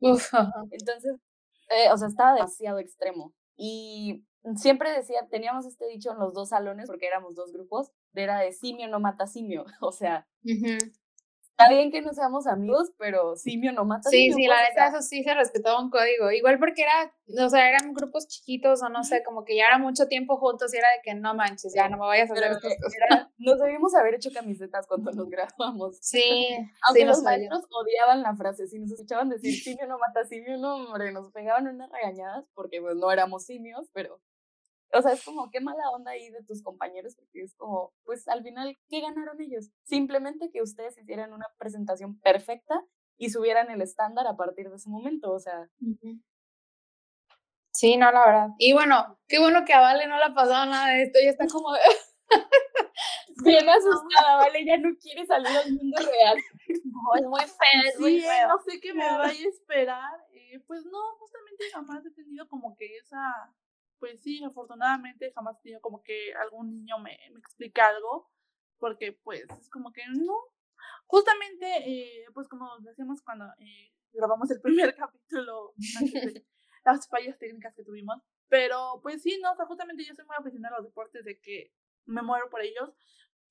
[0.00, 0.28] Uf.
[0.70, 1.16] Entonces,
[1.70, 3.32] eh, o sea, estaba demasiado extremo.
[3.56, 4.24] Y
[4.54, 8.52] siempre decía, teníamos este dicho en los dos salones, porque éramos dos grupos, era de
[8.52, 10.26] simio no mata simio, o sea,
[11.58, 15.00] Está bien que no seamos amigos, pero simio no mata sí, Sí, la neta, eso
[15.00, 16.30] sí se respetaba un código.
[16.30, 19.78] Igual porque era, o sea, eran grupos chiquitos o no sé, como que ya era
[19.78, 22.52] mucho tiempo juntos y era de que no manches, ya no me vayas a hacer
[22.52, 23.28] estas cosas.
[23.38, 25.96] nos debimos haber hecho camisetas cuando nos graduamos.
[26.06, 26.46] Sí.
[26.86, 30.76] Aunque los maestros odiaban la frase, si nos escuchaban decir simio no mata simio, no,
[30.76, 34.20] hombre, nos pegaban unas regañadas porque pues no éramos simios, pero
[34.92, 38.26] o sea, es como qué mala onda ahí de tus compañeros, porque es como, pues
[38.28, 39.70] al final, ¿qué ganaron ellos?
[39.84, 42.82] Simplemente que ustedes hicieran una presentación perfecta
[43.18, 45.68] y subieran el estándar a partir de ese momento, o sea.
[47.72, 48.48] Sí, no, la verdad.
[48.58, 51.30] Y bueno, qué bueno que a Vale no le ha pasado nada de esto, ya
[51.30, 51.70] está como
[53.44, 56.38] bien asustada, Vale, ya no quiere salir al mundo real.
[56.84, 58.48] No, es muy feo, es muy feo.
[58.48, 60.26] No sé qué me vaya a esperar.
[60.32, 63.52] Eh, pues no, justamente jamás he tenido como que esa
[63.98, 68.30] pues sí, afortunadamente jamás he tenido como que algún niño me, me explique algo,
[68.78, 70.34] porque pues es como que no.
[71.06, 75.74] Justamente, eh, pues como decíamos cuando eh, grabamos el primer capítulo,
[76.84, 80.36] las fallas técnicas que tuvimos, pero pues sí, no, o sea, justamente yo soy muy
[80.38, 81.72] aficionada a los deportes de que
[82.06, 82.92] me muero por ellos.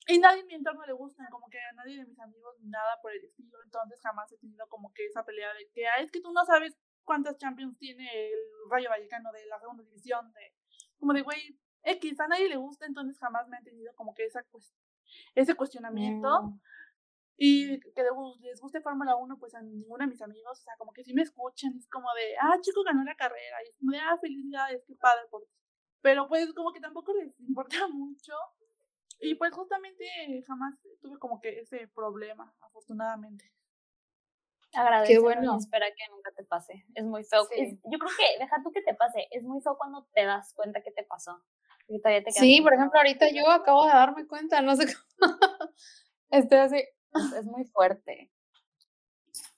[0.08, 2.70] Y nadie en mi entorno le gustan, como que a nadie de mis amigos ni
[2.70, 3.58] nada por el estilo.
[3.64, 6.46] Entonces jamás he tenido como que esa pelea de que, ah, es que tú no
[6.46, 8.40] sabes cuántas Champions tiene el
[8.70, 10.54] Rayo Vallecano de la segunda división, de
[10.98, 14.26] como de, güey, X, a nadie le gusta, entonces jamás me han tenido como que
[14.26, 14.44] esa
[15.36, 16.44] ese cuestionamiento.
[16.44, 16.60] Mm.
[17.38, 18.04] Y que
[18.42, 21.14] les guste Fórmula 1, pues a ninguno de mis amigos, o sea, como que si
[21.14, 24.18] me escuchan, es como de, ah, chico ganó la carrera, y es como de, ah,
[24.22, 25.46] felicidades, qué padre por
[26.02, 28.34] Pero pues como que tampoco les importa mucho.
[29.20, 30.06] Y pues justamente
[30.48, 33.52] jamás tuve como que ese problema, afortunadamente.
[34.76, 35.56] Agradece Qué bueno.
[35.56, 36.86] y espera que nunca te pase.
[36.94, 37.44] Es muy feo.
[37.44, 40.82] yo creo que, deja tú que te pase, es muy feo cuando te das cuenta
[40.82, 41.42] que te pasó.
[42.32, 44.86] sí, por ejemplo, ahorita yo acabo de darme cuenta, no sé
[45.20, 45.34] cómo.
[46.30, 46.84] Estoy así.
[47.38, 48.32] Es, muy fuerte.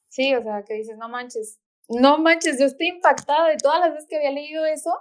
[0.10, 3.94] Sí, o sea, que dices, no manches, no manches, yo estoy impactada de todas las
[3.94, 4.94] veces que había leído eso.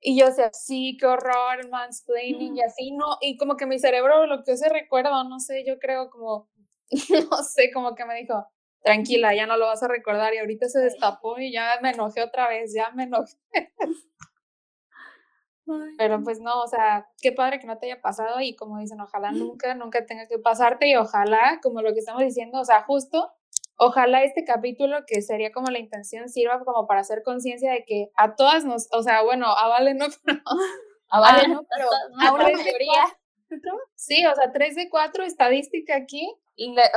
[0.00, 4.26] Y yo, sea, sí, qué horror, mansplaining y así, no, y como que mi cerebro
[4.26, 6.48] lo que ese recuerdo, no sé, yo creo como,
[7.30, 8.46] no sé, como que me dijo,
[8.86, 12.22] tranquila, ya no lo vas a recordar y ahorita se destapó y ya me enojé
[12.22, 13.36] otra vez, ya me enojé.
[15.98, 19.00] Pero pues no, o sea, qué padre que no te haya pasado y como dicen,
[19.00, 22.84] ojalá nunca, nunca tenga que pasarte y ojalá, como lo que estamos diciendo, o sea,
[22.84, 23.32] justo,
[23.76, 28.12] ojalá este capítulo que sería como la intención sirva como para hacer conciencia de que
[28.14, 30.40] a todas nos, o sea, bueno, a Vale no, pero...
[31.08, 33.02] A Vale no, pero a una mayoría.
[33.96, 36.32] Sí, o sea, tres de cuatro estadística aquí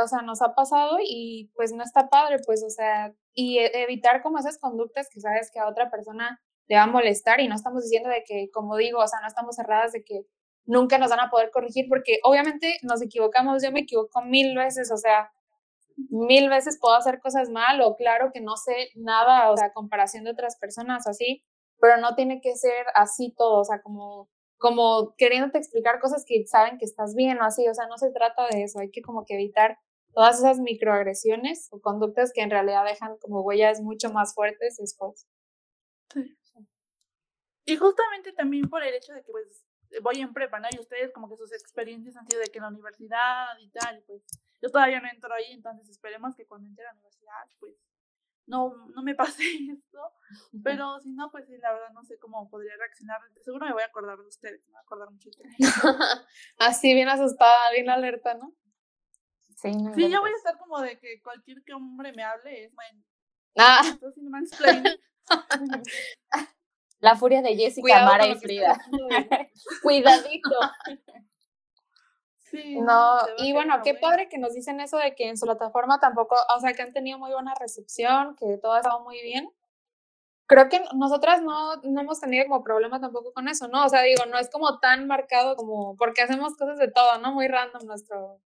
[0.03, 3.84] o sea, nos ha pasado y pues no está padre, pues, o sea, y e,
[3.84, 7.47] evitar como esas conductas que sabes que a otra persona le va a molestar y
[7.47, 10.22] no estamos diciendo de que, como digo, o sea, no estamos cerradas de que
[10.66, 14.91] nunca nos van a poder corregir porque obviamente nos equivocamos, yo me equivoco mil veces,
[14.91, 15.32] o sea,
[16.10, 20.24] mil veces puedo hacer cosas mal o claro que no sé nada, o sea, comparación
[20.24, 21.43] de otras personas o así,
[21.80, 24.30] pero no tiene que ser así todo, o sea, como
[24.60, 28.12] como queriéndote explicar cosas que saben que estás bien o así, o sea, no se
[28.12, 29.80] trata de eso, hay que como que evitar
[30.14, 35.28] todas esas microagresiones o conductas que en realidad dejan como huellas mucho más fuertes después.
[36.14, 36.38] Sí.
[37.66, 39.64] Y justamente también por el hecho de que pues
[40.01, 40.68] voy en prepa, ¿no?
[40.72, 44.03] Y ustedes como que sus experiencias han sido de que en la universidad y tal,
[44.05, 44.24] pues
[44.62, 47.76] yo todavía no entro ahí, entonces esperemos que cuando entre a la universidad, pues
[48.45, 49.99] no, no me pase esto,
[50.64, 53.20] pero si no, pues sí, la verdad no sé cómo podría reaccionar.
[53.44, 55.44] Seguro me voy a acordar de ustedes, me voy a acordar mucho de
[56.60, 58.54] Así, bien asustada, bien alerta, ¿no?
[59.56, 62.66] Sí, no Sí, yo voy a estar como de que cualquier que hombre me hable
[62.66, 63.04] es, bueno,
[63.58, 64.84] Ah, entonces no mansplaining.
[67.02, 68.78] La furia de Jessica, Cuidado Mara y Frida.
[69.82, 70.60] Cuidadito.
[72.40, 74.08] Sí, No, y bueno, qué buena.
[74.08, 76.92] padre que nos dicen eso de que en su plataforma tampoco, o sea, que han
[76.94, 79.50] tenido muy buena recepción, que todo ha estado muy bien.
[80.50, 83.86] Creo que nosotras no, no hemos tenido como problema tampoco con eso, ¿no?
[83.86, 87.32] O sea, digo, no es como tan marcado como, porque hacemos cosas de todo, ¿no?
[87.34, 88.39] Muy random nuestro,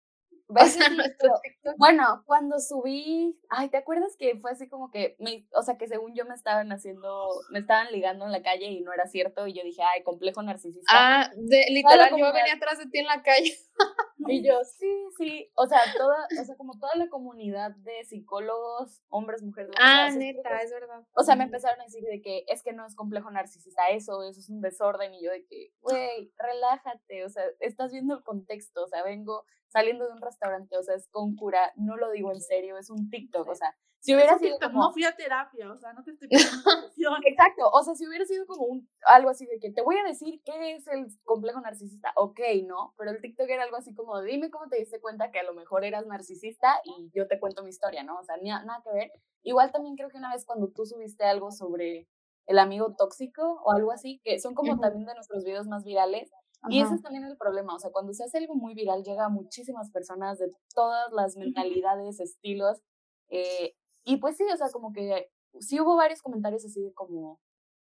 [1.78, 5.88] Bueno, cuando subí, ay, ¿te acuerdas que fue así como que, me, o sea, que
[5.88, 9.47] según yo me estaban haciendo, me estaban ligando en la calle y no era cierto
[9.47, 10.91] y yo dije, ay, complejo narcisista.
[10.91, 13.54] Ah, de, literal, yo venía atrás de ti en la calle.
[14.28, 19.01] Y yo, sí, sí, o sea, toda, o sea, como toda la comunidad de psicólogos,
[19.10, 19.72] hombres, mujeres.
[19.80, 21.04] Ah, sea, neta, es verdad.
[21.14, 24.24] O sea, me empezaron a decir de que es que no es complejo narcisista eso,
[24.24, 25.14] eso es un desorden.
[25.14, 29.45] Y yo de que, güey, relájate, o sea, estás viendo el contexto, o sea, vengo
[29.74, 32.90] saliendo de un restaurante, o sea, es con cura, no lo digo en serio, es
[32.90, 34.84] un TikTok, o sea, si hubiera sido TikTok, como...
[34.84, 36.28] No fui a terapia, o sea, no te estoy.
[37.26, 40.04] Exacto, o sea, si hubiera sido como un, algo así de que te voy a
[40.04, 42.94] decir qué es el complejo narcisista, ok, ¿no?
[42.98, 45.54] Pero el TikTok era algo así como, dime cómo te diste cuenta que a lo
[45.54, 48.20] mejor eras narcisista y yo te cuento mi historia, ¿no?
[48.20, 49.12] O sea, ni a- nada que ver.
[49.44, 52.08] Igual también creo que una vez cuando tú subiste algo sobre
[52.46, 56.32] el amigo tóxico o algo así, que son como también de nuestros videos más virales,
[56.70, 59.26] y ese es también el problema, o sea, cuando se hace algo muy viral llega
[59.26, 62.82] a muchísimas personas de todas las mentalidades, estilos,
[63.30, 67.39] eh, y pues sí, o sea, como que sí hubo varios comentarios así de como,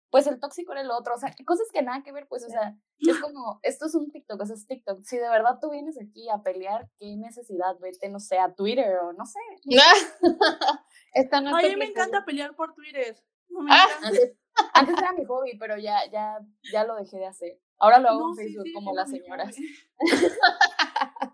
[0.10, 2.50] pues el tóxico era el otro, o sea, cosas que nada que ver, pues, o
[2.50, 5.70] sea, es como, esto es un TikTok, o sea, es TikTok, si de verdad tú
[5.72, 9.40] vienes aquí a pelear, qué necesidad, vete, no sé, a Twitter o no sé.
[11.14, 13.16] Esta no es me encanta pelear por Twitter.
[13.50, 14.08] No me Ah, encanta.
[14.08, 14.38] Antes,
[14.74, 16.40] antes era mi hobby, pero ya, ya,
[16.72, 17.60] ya lo dejé de hacer.
[17.80, 19.56] Ahora lo hago No, en sí, Facebook como las señoras.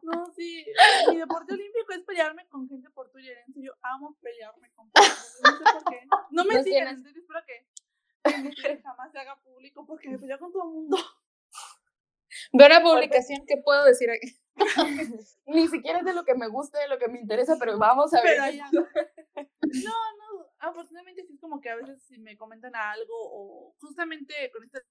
[0.01, 0.65] No, sí,
[1.09, 3.37] mi deporte olímpico es pelearme con gente por Twitter.
[3.53, 5.09] Serio, amo pelearme con gente.
[5.43, 6.07] No sé por qué.
[6.31, 7.65] No me sigan, tienes- en serio, espero que
[8.61, 10.97] que jamás se haga público porque me peleo con todo el mundo.
[12.51, 14.37] Veo una publicación, ¿qué puedo decir aquí?
[15.45, 18.13] Ni siquiera es de lo que me gusta, de lo que me interesa, pero vamos
[18.13, 18.37] a ver.
[18.71, 18.87] Pero.
[19.61, 24.51] No, no, afortunadamente sí es como que a veces si me comentan algo o justamente
[24.51, 24.81] con de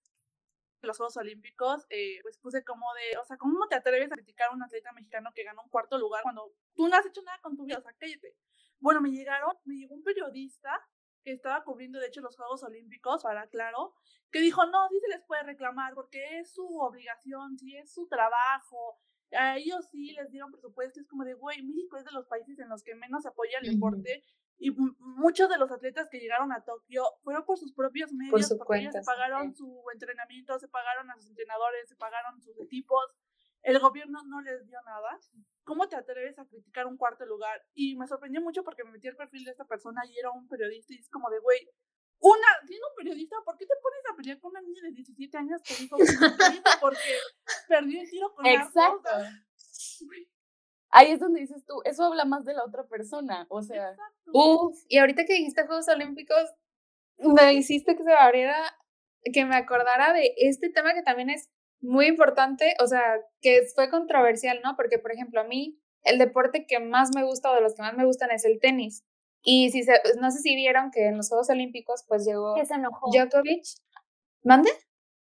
[0.87, 4.51] los Juegos Olímpicos, eh, pues puse como de, o sea, ¿cómo te atreves a criticar
[4.51, 7.39] a un atleta mexicano que ganó un cuarto lugar cuando tú no has hecho nada
[7.43, 7.79] con tu vida?
[7.79, 8.37] O sea, cállate.
[8.81, 10.81] Bueno, me llegaron, me llegó un periodista
[11.23, 13.95] que estaba cubriendo, de hecho, los Juegos Olímpicos, para claro,
[14.31, 18.09] que dijo, no, sí se les puede reclamar porque es su obligación, sí es su
[18.09, 18.99] trabajo,
[19.31, 22.59] a ellos sí les dieron presupuesto, es como de, güey, México es de los países
[22.59, 24.25] en los que menos se apoya el deporte
[24.63, 28.49] y mu- muchos de los atletas que llegaron a Tokio fueron por sus propios medios,
[28.49, 29.07] su porque ellos cuenta, se sí.
[29.07, 33.05] pagaron su entrenamiento, se pagaron a sus entrenadores, se pagaron sus equipos,
[33.63, 35.19] el gobierno no les dio nada.
[35.65, 37.63] ¿Cómo te atreves a criticar un cuarto lugar?
[37.75, 40.49] Y me sorprendió mucho porque me metí al perfil de esta persona y era un
[40.49, 41.69] periodista y es como de, güey,
[42.19, 45.37] una, siendo un periodista, ¿por qué te pones a pelear con una niña de 17
[45.39, 46.05] años que dijo que
[46.81, 47.19] porque
[47.69, 48.63] perdió el tiro con arco?
[48.63, 49.11] O Exacto.
[50.93, 53.97] Ahí es donde dices tú, eso habla más de la otra persona, o sea.
[54.33, 56.45] Uf, y ahorita que dijiste Juegos Olímpicos,
[57.19, 58.57] me hiciste que se abriera,
[59.33, 61.49] que me acordara de este tema que también es
[61.81, 63.03] muy importante, o sea,
[63.41, 64.77] que fue controversial, ¿no?
[64.77, 67.83] Porque, por ejemplo, a mí, el deporte que más me gusta o de los que
[67.83, 69.03] más me gustan es el tenis.
[69.43, 72.67] Y si se, no sé si vieron que en los Juegos Olímpicos, pues llegó Que
[72.67, 73.11] se enojó.
[73.13, 73.65] Djokovic.
[74.45, 74.71] ¿Mande?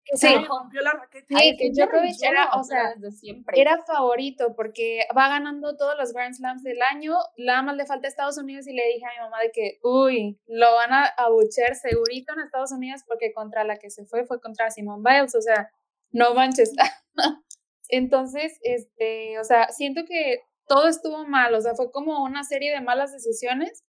[0.05, 0.29] Que sí.
[0.29, 1.27] se rompió la raqueta.
[1.29, 3.61] Sí, ay, que Djokovic era, o sea, desde siempre.
[3.61, 7.15] era favorito porque va ganando todos los Grand Slams del año.
[7.37, 9.79] Nada más le falta a Estados Unidos y le dije a mi mamá de que,
[9.83, 14.25] uy, lo van a abuchear segurito en Estados Unidos porque contra la que se fue
[14.25, 15.71] fue contra Simone Biles, o sea,
[16.11, 16.73] no manches.
[17.89, 22.73] Entonces, este, o sea, siento que todo estuvo mal, o sea, fue como una serie
[22.73, 23.85] de malas decisiones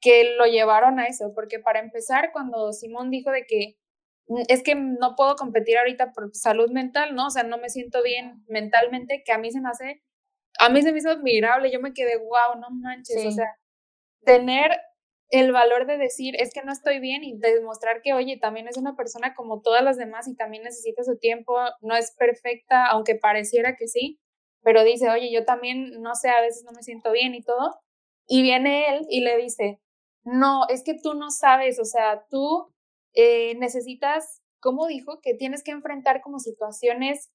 [0.00, 3.76] que lo llevaron a eso, porque para empezar, cuando Simón dijo de que
[4.48, 7.26] es que no puedo competir ahorita por salud mental, ¿no?
[7.26, 10.02] O sea, no me siento bien mentalmente, que a mí se me hace,
[10.58, 13.56] a mí se me hizo admirable, yo me quedé, wow, no manches, o sea,
[14.24, 14.76] tener
[15.30, 18.76] el valor de decir, es que no estoy bien y demostrar que, oye, también es
[18.76, 23.16] una persona como todas las demás y también necesita su tiempo, no es perfecta, aunque
[23.16, 24.20] pareciera que sí,
[24.62, 27.80] pero dice, oye, yo también, no sé, a veces no me siento bien y todo.
[28.26, 29.80] Y viene él y le dice,
[30.24, 32.74] no, es que tú no sabes, o sea, tú
[33.16, 37.30] eh, necesitas, como dijo, que tienes que enfrentar como situaciones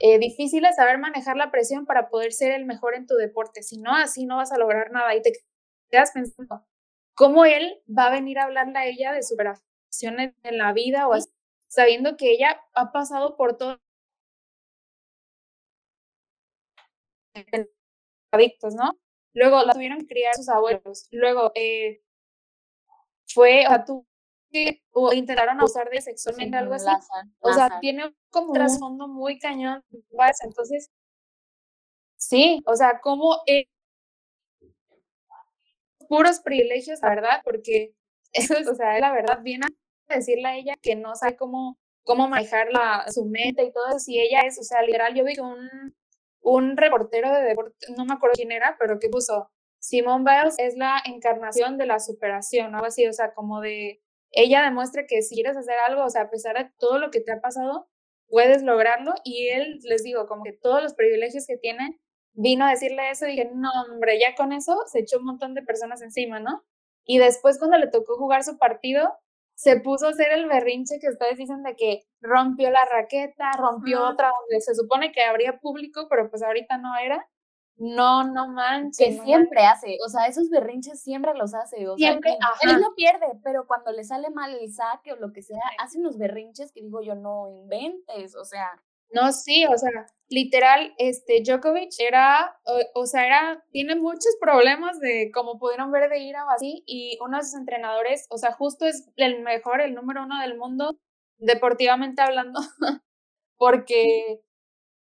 [0.00, 3.62] eh, difíciles, saber manejar la presión para poder ser el mejor en tu deporte.
[3.62, 5.14] Si no, así no vas a lograr nada.
[5.16, 5.32] Y te
[5.90, 6.64] quedas pensando,
[7.14, 11.14] ¿cómo él va a venir a hablarle a ella de superaciones en la vida o
[11.68, 13.80] sabiendo que ella ha pasado por todo?
[18.32, 18.98] adictos, ¿no?
[19.34, 21.08] Luego la tuvieron que criar sus abuelos.
[21.10, 22.02] Luego eh,
[23.26, 24.06] fue, o sea, tú
[24.92, 26.90] o intentaron abusar de sexualmente algo así.
[27.40, 29.84] o sea, tiene como un trasfondo muy cañón.
[30.44, 30.90] Entonces,
[32.16, 33.66] sí, o sea, como eh,
[36.08, 37.94] puros privilegios, la verdad, porque
[38.32, 39.66] eso es, o sea, la verdad, viene
[40.08, 43.88] a decirle a ella que no sabe cómo, cómo manejar la, su mente y todo
[43.88, 43.98] eso.
[43.98, 45.94] Si ella es, o sea, literal, yo vi un,
[46.42, 50.76] un reportero de deporte, no me acuerdo quién era, pero que puso, Simone Biles es
[50.76, 54.00] la encarnación de la superación, algo así, o sea, como de,
[54.32, 57.20] ella demuestra que si quieres hacer algo, o sea, a pesar de todo lo que
[57.20, 57.88] te ha pasado,
[58.28, 62.00] puedes lograrlo y él, les digo, como que todos los privilegios que tiene,
[62.34, 65.54] vino a decirle eso y dije, no, hombre, ya con eso se echó un montón
[65.54, 66.62] de personas encima, ¿no?
[67.04, 69.12] Y después cuando le tocó jugar su partido,
[69.54, 74.08] se puso a hacer el berrinche que ustedes dicen de que rompió la raqueta, rompió
[74.08, 77.24] otra donde se supone que habría público, pero pues ahorita no era.
[77.76, 79.06] No, no manches.
[79.06, 81.88] Que siempre hace, o sea, esos berrinches siempre los hace.
[81.88, 85.32] O siempre, sea, él no pierde, pero cuando le sale mal el saque o lo
[85.32, 88.70] que sea, hace unos berrinches que digo yo, no inventes, o sea.
[89.10, 89.90] No, sí, o sea,
[90.30, 92.58] literal, este, Djokovic era,
[92.94, 97.18] o, sea, era, tiene muchos problemas de, como pudieron ver, de ira o así, y
[97.20, 100.98] uno de sus entrenadores, o sea, justo es el mejor, el número uno del mundo,
[101.36, 102.60] deportivamente hablando,
[103.58, 104.40] porque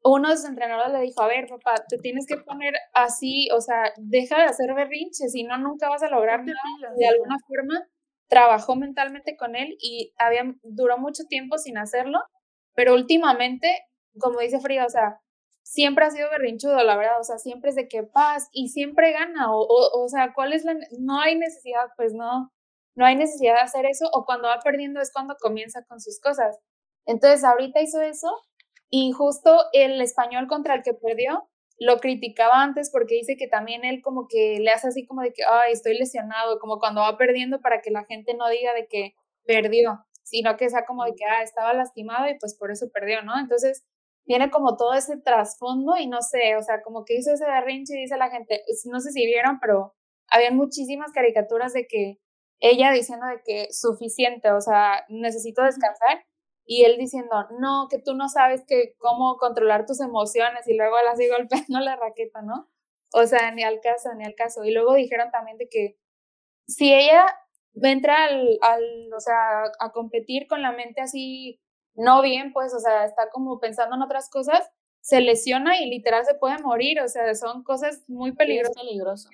[0.04, 3.62] uno de sus entrenadores le dijo, a ver, papá, te tienes que poner así, o
[3.62, 6.96] sea, deja de hacer berrinches, si no, nunca vas a lograr nada.
[6.98, 7.88] De alguna forma,
[8.28, 12.20] trabajó mentalmente con él y había, duró mucho tiempo sin hacerlo,
[12.74, 13.68] pero últimamente
[14.20, 15.20] como dice Frida, o sea,
[15.64, 19.12] siempre ha sido berrinchudo, la verdad, o sea, siempre es de que paz y siempre
[19.14, 22.52] gana, o, o, o sea, ¿cuál es la, no hay necesidad, pues no,
[22.96, 26.20] no hay necesidad de hacer eso, o cuando va perdiendo es cuando comienza con sus
[26.20, 26.58] cosas.
[27.06, 28.30] Entonces, ahorita hizo eso
[28.92, 31.48] y justo el español contra el que perdió,
[31.80, 35.34] lo criticaba antes porque dice que también él como que le hace así como de
[35.34, 38.88] que, ay, estoy lesionado, como cuando va perdiendo para que la gente no diga de
[38.88, 39.16] que
[39.46, 43.24] perdió, sino que sea como de que, ah, estaba lastimado y pues por eso perdió,
[43.24, 43.40] ¿no?
[43.40, 43.84] Entonces,
[44.26, 47.96] tiene como todo ese trasfondo y no sé, o sea, como que hizo ese berrinche
[47.96, 48.62] y dice la gente,
[48.92, 49.96] no sé si vieron, pero
[50.30, 52.20] habían muchísimas caricaturas de que
[52.60, 56.24] ella diciendo de que suficiente, o sea, necesito descansar
[56.66, 60.98] y él diciendo, no, que tú no sabes que cómo controlar tus emociones y luego
[61.00, 61.28] él así
[61.68, 62.70] golpeando la raqueta, ¿no?
[63.14, 64.64] O sea, ni al caso, ni al caso.
[64.64, 65.98] Y luego dijeron también de que
[66.68, 67.26] si ella
[67.76, 71.60] entra al, al o sea, a competir con la mente así
[71.96, 74.70] no bien, pues, o sea, está como pensando en otras cosas,
[75.02, 78.76] se lesiona y literal se puede morir, o sea, son cosas muy peligrosas.
[78.76, 79.30] Sí, peligroso.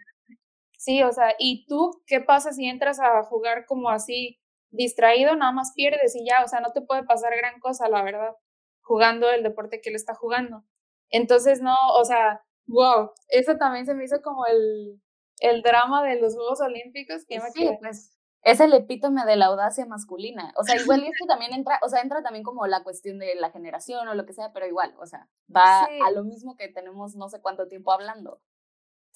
[0.78, 4.40] Sí, o sea, ¿y tú qué pasa si entras a jugar como así
[4.70, 5.36] distraído?
[5.36, 8.36] Nada más pierdes y ya, o sea, no te puede pasar gran cosa, la verdad,
[8.82, 10.64] jugando el deporte que él está jugando.
[11.10, 15.02] Entonces, no, o sea, wow, eso también se me hizo como el,
[15.40, 17.26] el drama de los Juegos Olímpicos.
[17.26, 20.54] Que sí, pues es el epítome de la audacia masculina.
[20.58, 23.52] O sea, igual esto también entra, o sea, entra también como la cuestión de la
[23.52, 27.16] generación o lo que sea, pero igual, o sea, va a lo mismo que tenemos
[27.16, 28.42] no sé cuánto tiempo hablando.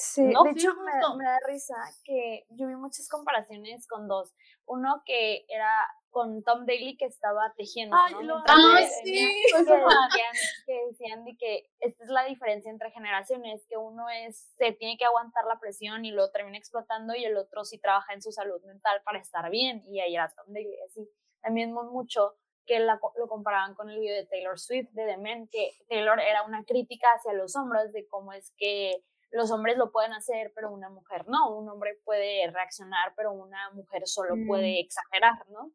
[0.03, 4.33] Sí, de hecho me, me, da risa que yo vi muchas comparaciones con dos.
[4.65, 5.69] Uno que era
[6.09, 7.95] con Tom Daly que estaba tejiendo.
[7.95, 8.43] Ay, ¿no?
[8.47, 9.29] ah, sí.
[9.51, 10.33] Que decían,
[10.65, 14.97] que decían de que esta es la diferencia entre generaciones, que uno es, se tiene
[14.97, 18.31] que aguantar la presión y lo termina explotando y el otro sí trabaja en su
[18.31, 19.83] salud mental para estar bien.
[19.85, 21.07] Y ahí era Tom Daly, así.
[21.41, 25.47] También mucho que la, lo comparaban con el video de Taylor Swift de The Men,
[25.47, 29.91] que Taylor era una crítica hacia los hombres de cómo es que los hombres lo
[29.91, 31.57] pueden hacer, pero una mujer no.
[31.57, 34.85] Un hombre puede reaccionar, pero una mujer solo puede mm.
[34.85, 35.71] exagerar, ¿no?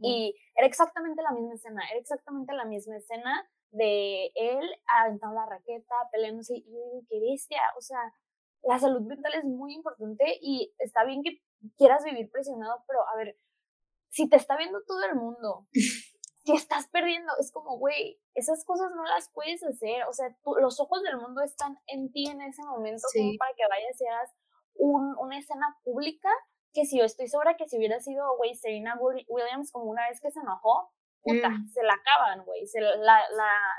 [0.00, 5.44] Y era exactamente la misma escena, era exactamente la misma escena de él aventando la
[5.44, 7.98] raqueta, peleándose, y yo digo, qué bestia, o sea,
[8.62, 11.42] la salud mental es muy importante y está bien que
[11.76, 13.36] quieras vivir presionado, pero a ver,
[14.08, 15.66] si te está viendo todo el mundo
[16.44, 20.04] si estás perdiendo, es como, güey, esas cosas no las puedes hacer.
[20.08, 20.28] O sea,
[20.60, 24.06] los ojos del mundo están en ti en ese momento como para que vayas y
[24.06, 24.30] hagas
[24.74, 26.28] un, una escena pública
[26.74, 30.20] que si yo estoy segura que si hubiera sido, güey, Serena Williams como una vez
[30.20, 30.90] que se enojó,
[31.22, 31.68] puta, mm.
[31.72, 33.22] se la acaban, güey, se la, la,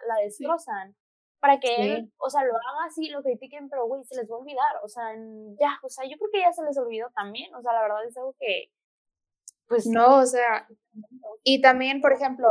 [0.07, 0.95] la destrozan.
[1.39, 4.36] Para que él, o sea, lo haga así, lo critiquen, pero, güey, se les va
[4.36, 4.80] a olvidar.
[4.84, 5.13] O sea,
[5.59, 7.53] ya, o sea, yo creo que ya se les olvidó también.
[7.53, 8.72] O sea, la verdad es algo que,
[9.68, 10.68] pues no, o sea,
[11.43, 12.47] y también, por ejemplo,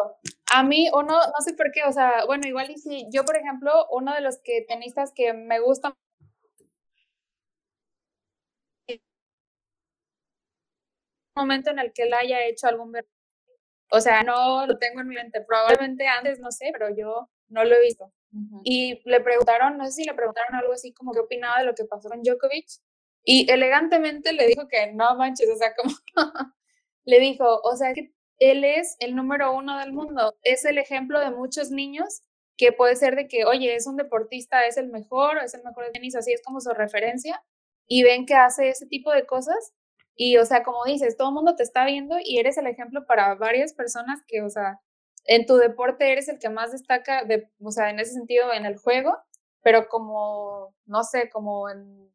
[0.53, 3.37] a mí uno, no sé por qué, o sea, bueno, igual y si yo, por
[3.37, 5.95] ejemplo, uno de los que tenistas que me gusta
[11.37, 12.93] momento en el que él haya hecho algún
[13.91, 17.65] o sea, no lo tengo en mi mente, probablemente antes, no sé, pero yo no
[17.65, 18.13] lo he visto.
[18.65, 21.75] Y le preguntaron, no sé si le preguntaron algo así como qué opinaba de lo
[21.75, 22.67] que pasó con Djokovic,
[23.25, 25.95] y elegantemente le dijo que no manches, o sea, como
[27.05, 31.21] le dijo, o sea, que él es el número uno del mundo, es el ejemplo
[31.21, 32.23] de muchos niños
[32.57, 35.87] que puede ser de que, oye, es un deportista, es el mejor, es el mejor
[35.87, 37.43] de tenis, así es como su referencia,
[37.87, 39.73] y ven que hace ese tipo de cosas,
[40.17, 43.05] y, o sea, como dices, todo el mundo te está viendo y eres el ejemplo
[43.07, 44.81] para varias personas que, o sea,
[45.27, 48.67] en tu deporte eres el que más destaca, de, o sea, en ese sentido, en
[48.67, 49.17] el juego,
[49.63, 52.13] pero como, no sé, como en,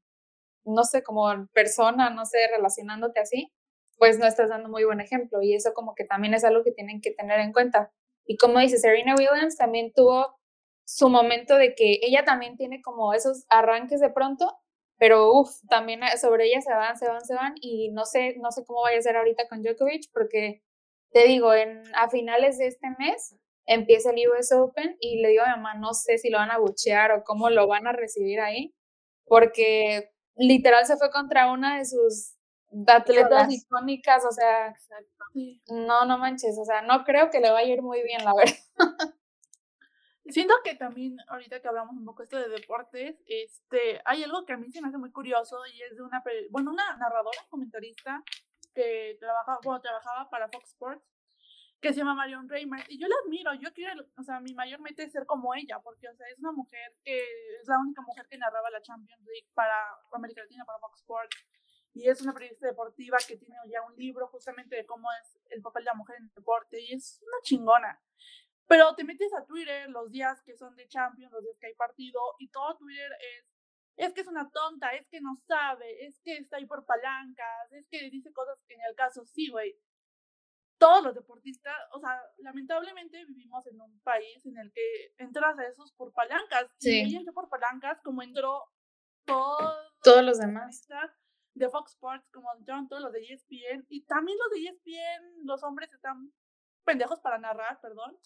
[0.63, 3.51] no sé, como en persona, no sé, relacionándote así,
[3.99, 6.71] pues no estás dando muy buen ejemplo y eso como que también es algo que
[6.71, 7.91] tienen que tener en cuenta.
[8.25, 10.39] Y como dice Serena Williams, también tuvo
[10.85, 14.57] su momento de que ella también tiene como esos arranques de pronto,
[14.97, 18.51] pero uff, también sobre ella se van, se van, se van y no sé, no
[18.51, 20.63] sé cómo vaya a ser ahorita con Djokovic porque
[21.11, 23.35] te digo, en, a finales de este mes
[23.65, 26.51] empieza el US Open y le digo a mi mamá, no sé si lo van
[26.51, 28.73] a buchear o cómo lo van a recibir ahí,
[29.25, 32.38] porque literal se fue contra una de sus
[32.87, 34.75] atletas icónicas, o sea,
[35.69, 38.33] no, no manches, o sea, no creo que le vaya a ir muy bien, la
[38.33, 38.55] verdad.
[40.25, 44.53] Siento que también, ahorita que hablamos un poco esto de deportes, este, hay algo que
[44.53, 48.23] a mí se me hace muy curioso y es de una, bueno, una narradora, comentarista,
[48.75, 51.03] que trabaja, bueno, trabajaba para Fox Sports,
[51.81, 54.81] que se llama Marion Reimer, y yo la admiro, yo quiero, o sea, mi mayor
[54.81, 58.01] meta es ser como ella, porque, o sea, es una mujer que es la única
[58.01, 59.73] mujer que narraba la Champions League para
[60.11, 61.37] América Latina, para Fox Sports,
[61.99, 65.61] y es una periodista deportiva que tiene ya un libro justamente de cómo es el
[65.61, 68.01] papel de la mujer en el deporte y es una chingona.
[68.67, 71.75] Pero te metes a Twitter los días que son de Champions, los días que hay
[71.75, 73.45] partido y todo Twitter es
[73.97, 77.71] es que es una tonta, es que no sabe, es que está ahí por palancas,
[77.71, 79.77] es que dice cosas que en el caso sí, güey.
[80.77, 85.67] Todos los deportistas, o sea, lamentablemente vivimos en un país en el que entras a
[85.67, 86.67] esos por palancas.
[86.79, 87.01] Sí.
[87.01, 88.63] Y ella entró por palancas como entró
[89.25, 90.87] todos los demás
[91.53, 95.63] de Fox Sports, como entraron todos los de ESPN, y también los de ESPN, los
[95.63, 96.31] hombres están
[96.85, 98.17] pendejos para narrar, perdón,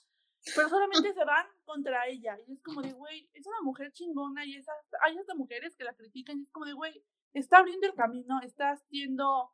[0.56, 4.46] pero solamente se van contra ella, y es como de, güey, es una mujer chingona,
[4.46, 7.04] y esas, hay hasta mujeres que la critican, y es como de, güey,
[7.34, 9.52] está abriendo el camino, está haciendo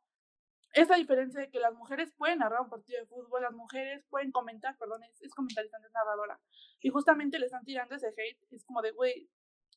[0.74, 4.32] esa diferencia de que las mujeres pueden narrar un partido de fútbol, las mujeres pueden
[4.32, 6.40] comentar, perdón, es, es comentarista, es narradora,
[6.82, 9.30] y justamente le están tirando ese hate, es como de, güey,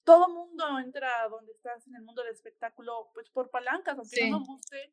[0.04, 4.38] todo mundo entra donde estás en el mundo del espectáculo, pues por palancas, aunque no
[4.38, 4.92] nos guste.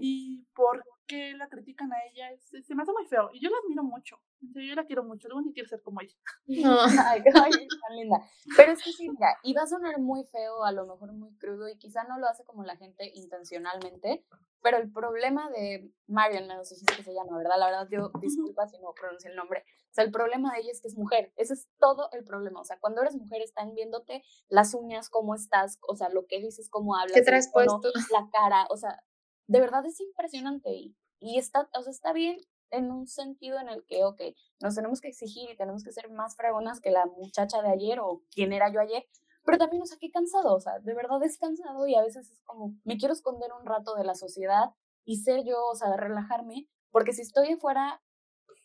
[0.00, 3.30] Y por qué la critican a ella, se me hace muy feo.
[3.32, 4.18] Y yo la admiro mucho.
[4.40, 5.28] Yo la quiero mucho.
[5.28, 6.14] Luego ni quiero ser como ella.
[6.46, 6.78] No.
[7.12, 8.16] ay, tan linda.
[8.56, 11.68] Pero es que sí, mira, iba a sonar muy feo, a lo mejor muy crudo,
[11.68, 14.24] y quizá no lo hace como la gente intencionalmente.
[14.62, 17.58] Pero el problema de Marion, me dijiste que se llama, ¿verdad?
[17.58, 19.62] La verdad, yo disculpa si no pronuncio el nombre.
[19.90, 21.32] O sea, el problema de ella es que es mujer.
[21.36, 22.60] Ese es todo el problema.
[22.60, 26.40] O sea, cuando eres mujer están viéndote las uñas, cómo estás, o sea, lo que
[26.40, 27.12] dices, cómo hablas.
[27.12, 27.80] ¿Qué traes puesto?
[28.10, 29.04] La cara, o sea,
[29.46, 30.70] de verdad es impresionante.
[30.70, 32.38] Y, y está, o sea, está bien
[32.70, 34.20] en un sentido en el que, ok,
[34.60, 38.00] nos tenemos que exigir y tenemos que ser más fregonas que la muchacha de ayer
[38.00, 39.06] o quien era yo ayer,
[39.44, 42.30] pero también, o sea, qué cansado, o sea, de verdad es cansado y a veces
[42.30, 44.70] es como, me quiero esconder un rato de la sociedad
[45.04, 48.02] y ser yo, o sea, relajarme, porque si estoy afuera,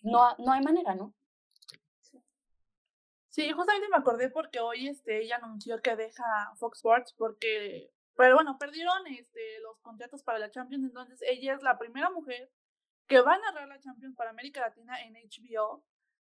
[0.02, 1.14] no, no hay manera, ¿no?
[3.28, 6.24] Sí, justamente me acordé porque hoy este, ella anunció que deja
[6.56, 11.64] Fox Sports porque, pero bueno, perdieron este, los contratos para la Champions, entonces ella es
[11.64, 12.52] la primera mujer
[13.08, 15.86] que va a narrar la Champions para América Latina en HBO.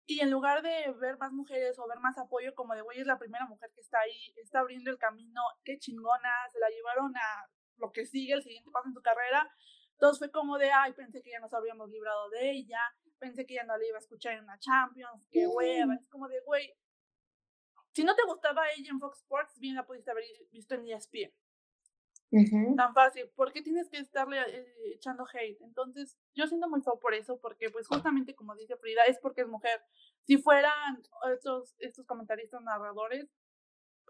[0.06, 3.08] Y en lugar de ver más mujeres o ver más apoyo, como de güey es
[3.08, 7.12] la primera mujer que está ahí, está abriendo el camino, qué chingona, se la llevaron
[7.16, 9.52] a lo que sigue, el siguiente paso en su carrera.
[9.94, 12.78] Entonces fue como de, ay, pensé que ya nos habríamos librado de ella,
[13.18, 15.96] pensé que ya no la iba a escuchar en una Champions, qué hueva.
[15.96, 16.72] Es como de, güey,
[17.90, 20.22] si no te gustaba ella en Fox Sports, bien la pudiste haber
[20.52, 21.34] visto en ESPN.
[22.76, 23.28] Tan fácil.
[23.34, 25.60] ¿Por qué tienes que estarle eh, echando hate?
[25.62, 29.42] Entonces, yo siento muy feo por eso, porque pues justamente como dice Frida, es porque
[29.42, 29.82] es mujer.
[30.26, 31.02] Si fueran
[31.32, 33.28] estos, estos comentaristas narradores,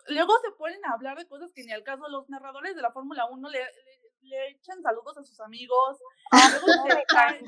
[0.08, 2.92] luego se ponen a hablar de cosas que ni al caso los narradores de la
[2.92, 3.60] Fórmula 1 le,
[4.22, 5.98] le, echan saludos a sus amigos,
[6.52, 7.44] luego se, callan,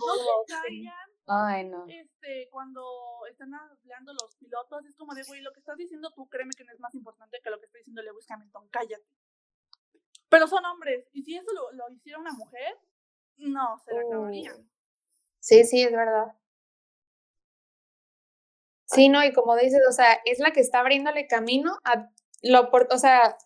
[1.26, 1.86] Ay, no.
[1.88, 2.82] Este, cuando
[3.30, 6.64] están hablando los pilotos, es como de, güey, lo que estás diciendo tú, créeme que
[6.64, 9.06] no es más importante que lo que está diciendo Lewis Hamilton, cállate.
[10.32, 12.74] Pero son hombres, y si eso lo, lo hiciera una mujer,
[13.36, 14.54] no, se la acabaría.
[15.40, 16.34] Sí, sí, es verdad.
[18.86, 22.10] Sí, no, y como dices, o sea, es la que está abriéndole camino a
[22.40, 23.36] lo por, o sea,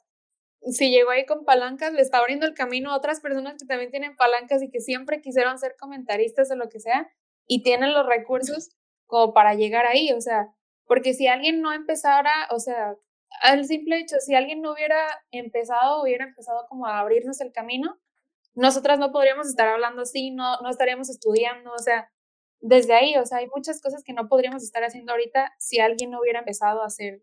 [0.60, 3.90] si llegó ahí con palancas, le está abriendo el camino a otras personas que también
[3.90, 7.10] tienen palancas y que siempre quisieron ser comentaristas o lo que sea,
[7.48, 8.76] y tienen los recursos
[9.06, 12.94] como para llegar ahí, o sea, porque si alguien no empezara, o sea,
[13.42, 17.98] al simple hecho, si alguien no hubiera empezado, hubiera empezado como a abrirnos el camino,
[18.54, 22.10] nosotras no podríamos estar hablando así, no, no estaríamos estudiando, o sea,
[22.60, 26.10] desde ahí, o sea, hay muchas cosas que no podríamos estar haciendo ahorita si alguien
[26.10, 27.22] no hubiera empezado a hacer,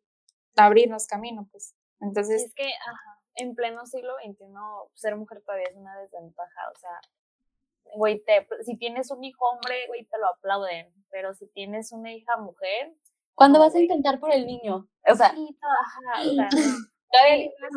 [0.56, 1.76] a abrirnos camino, pues.
[2.00, 2.44] Entonces.
[2.44, 4.46] Es que, ajá, en pleno siglo XXI,
[4.94, 7.02] ser mujer todavía es una desventaja, o sea,
[7.96, 12.14] güey, te, si tienes un hijo hombre, güey, te lo aplauden, pero si tienes una
[12.14, 12.96] hija mujer...
[13.36, 14.88] ¿Cuándo vas a intentar por el niño?
[15.10, 15.32] O sea...
[15.32, 16.50] Sí, ajá, o sea,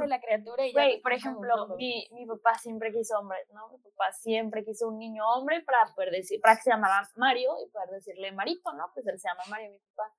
[0.06, 3.68] la criatura y ya por ejemplo, mi, mi papá siempre quiso hombre, ¿no?
[3.68, 7.50] Mi papá siempre quiso un niño hombre para poder decir, para que se llamara Mario
[7.64, 8.90] y poder decirle Marito, ¿no?
[8.94, 10.14] Pues él se llama Mario, mi papá.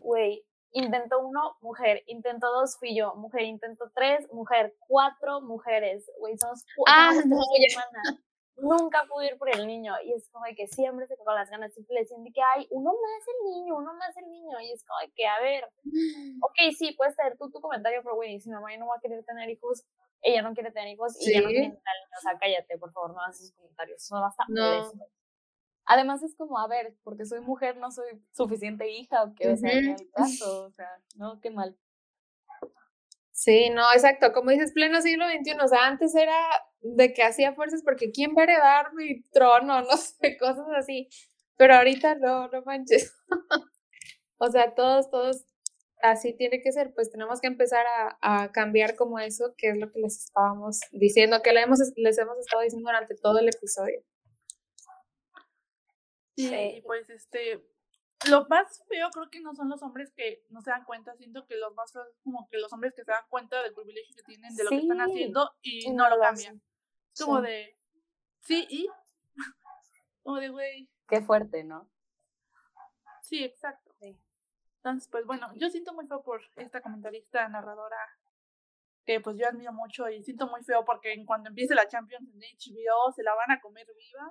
[0.00, 0.44] Güey,
[0.74, 6.64] intentó uno, mujer, intentó dos, fui yo, mujer, intentó tres, mujer, cuatro mujeres, güey, somos
[6.76, 7.38] cuatro ah, no,
[8.56, 9.94] nunca pude ir por el niño.
[10.04, 12.66] Y es como de que siempre se con las ganas, siempre le decían que hay
[12.70, 14.60] uno más el niño, uno más el niño.
[14.60, 15.64] Y es como de que, a ver,
[16.42, 19.24] ok, sí, puedes tener tú tu comentario, pero güey, si mamá no va a querer
[19.24, 19.84] tener hijos,
[20.22, 22.18] ella no quiere tener hijos y ella no quiere tener niños.
[22.18, 24.02] O sea, cállate, por favor, no hagas esos comentarios.
[24.02, 24.92] Eso basta no.
[25.86, 29.56] Además es como, a ver, porque soy mujer no soy suficiente hija o que, o
[29.56, 31.76] sea, en el caso, o sea, no, qué mal.
[33.44, 36.34] Sí, no, exacto, como dices, pleno siglo XXI, o sea, antes era
[36.80, 39.82] de que hacía fuerzas porque ¿quién va a heredar mi trono?
[39.90, 41.10] No sé, cosas así,
[41.58, 43.14] pero ahorita no, no manches.
[44.38, 45.44] o sea, todos, todos,
[46.00, 49.76] así tiene que ser, pues tenemos que empezar a, a, cambiar como eso, que es
[49.76, 53.48] lo que les estábamos diciendo, que le hemos, les hemos estado diciendo durante todo el
[53.48, 54.02] episodio.
[56.34, 57.62] Sí, pues este,
[58.30, 61.46] lo más feo creo que no son los hombres que no se dan cuenta, siento
[61.46, 64.22] que los más feos como que los hombres que se dan cuenta del privilegio que
[64.22, 66.60] tienen, de lo que están haciendo y, no, lo cambian.
[67.18, 67.76] Como de,
[68.40, 68.88] sí, y,
[70.22, 70.90] como de, güey.
[71.08, 71.88] Qué fuerte, ¿no?
[73.22, 73.94] Sí, exacto.
[74.84, 77.96] Entonces, pues bueno, yo siento muy feo por esta comentarista, narradora,
[79.06, 82.28] que pues yo admiro mucho y siento muy feo porque en cuando empiece la Champions
[82.28, 84.30] en HBO se la van a comer viva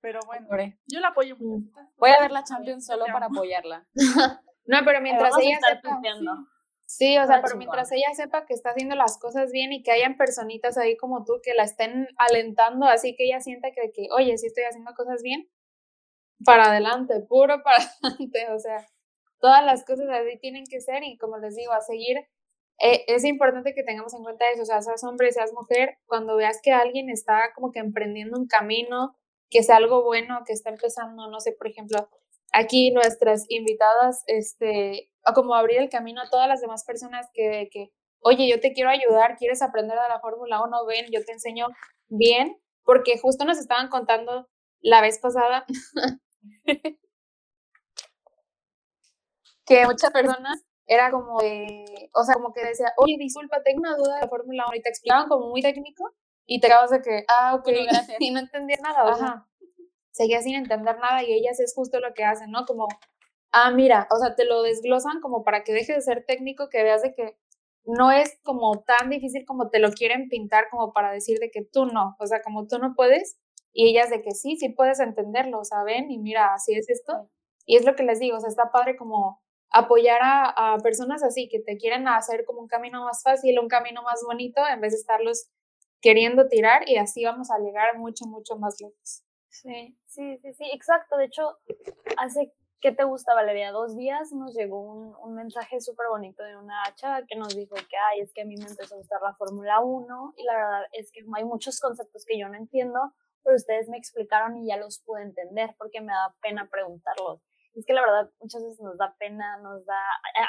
[0.00, 0.48] pero bueno,
[0.86, 1.70] yo la apoyo mucho.
[1.70, 1.88] Mm.
[1.96, 3.86] Voy a ver la Champions solo para apoyarla.
[4.66, 6.00] no, pero mientras ella sepa.
[6.88, 9.90] Sí, o sea, pero mientras ella sepa que está haciendo las cosas bien y que
[9.90, 14.06] hayan personitas ahí como tú que la estén alentando, así que ella sienta que, que
[14.16, 15.48] oye, sí estoy haciendo cosas bien,
[16.44, 18.86] para adelante, puro para adelante, o sea,
[19.40, 22.18] todas las cosas así tienen que ser y como les digo, a seguir,
[22.78, 26.36] eh, es importante que tengamos en cuenta eso, o sea, seas hombre, seas mujer, cuando
[26.36, 29.16] veas que alguien está como que emprendiendo un camino,
[29.50, 32.08] que sea algo bueno, que está empezando, no sé, por ejemplo,
[32.52, 37.68] aquí nuestras invitadas, este, o como abrir el camino a todas las demás personas que,
[37.70, 41.32] que oye, yo te quiero ayudar, quieres aprender de la Fórmula 1, ven, yo te
[41.32, 41.68] enseño
[42.08, 44.48] bien, porque justo nos estaban contando
[44.80, 45.64] la vez pasada
[49.66, 51.84] que muchas personas era como de,
[52.14, 54.82] o sea, como que decía, oye, disculpa, tengo una duda de la Fórmula 1 y
[54.82, 56.14] te explicaban como muy técnico
[56.46, 57.68] y te acabas de que, ah, ok,
[58.20, 59.48] y no entendía nada, Ajá.
[60.12, 62.64] Seguía sin entender nada y ellas es justo lo que hacen, ¿no?
[62.64, 62.88] Como,
[63.52, 66.82] ah, mira, o sea, te lo desglosan como para que deje de ser técnico, que
[66.82, 67.36] veas de que
[67.84, 71.62] no es como tan difícil como te lo quieren pintar, como para decir de que
[71.70, 73.38] tú no, o sea, como tú no puedes,
[73.74, 76.10] y ellas de que sí, sí puedes entenderlo, ¿saben?
[76.10, 77.28] Y mira, así es esto.
[77.66, 81.22] Y es lo que les digo, o sea, está padre como apoyar a, a personas
[81.22, 84.80] así que te quieren hacer como un camino más fácil, un camino más bonito, en
[84.80, 85.50] vez de estarlos
[86.00, 89.22] queriendo tirar y así vamos a llegar mucho, mucho más lejos.
[89.48, 91.16] Sí, sí, sí, sí, exacto.
[91.16, 91.58] De hecho,
[92.18, 93.72] hace, ¿qué te gusta, Valeria?
[93.72, 97.74] Dos días nos llegó un, un mensaje súper bonito de una chava que nos dijo
[97.74, 100.54] que, ay, es que a mí me empezó a gustar la Fórmula 1 y la
[100.54, 103.00] verdad es que hay muchos conceptos que yo no entiendo,
[103.42, 107.40] pero ustedes me explicaron y ya los pude entender porque me da pena preguntarlos.
[107.74, 110.00] Es que la verdad muchas veces nos da pena, nos da,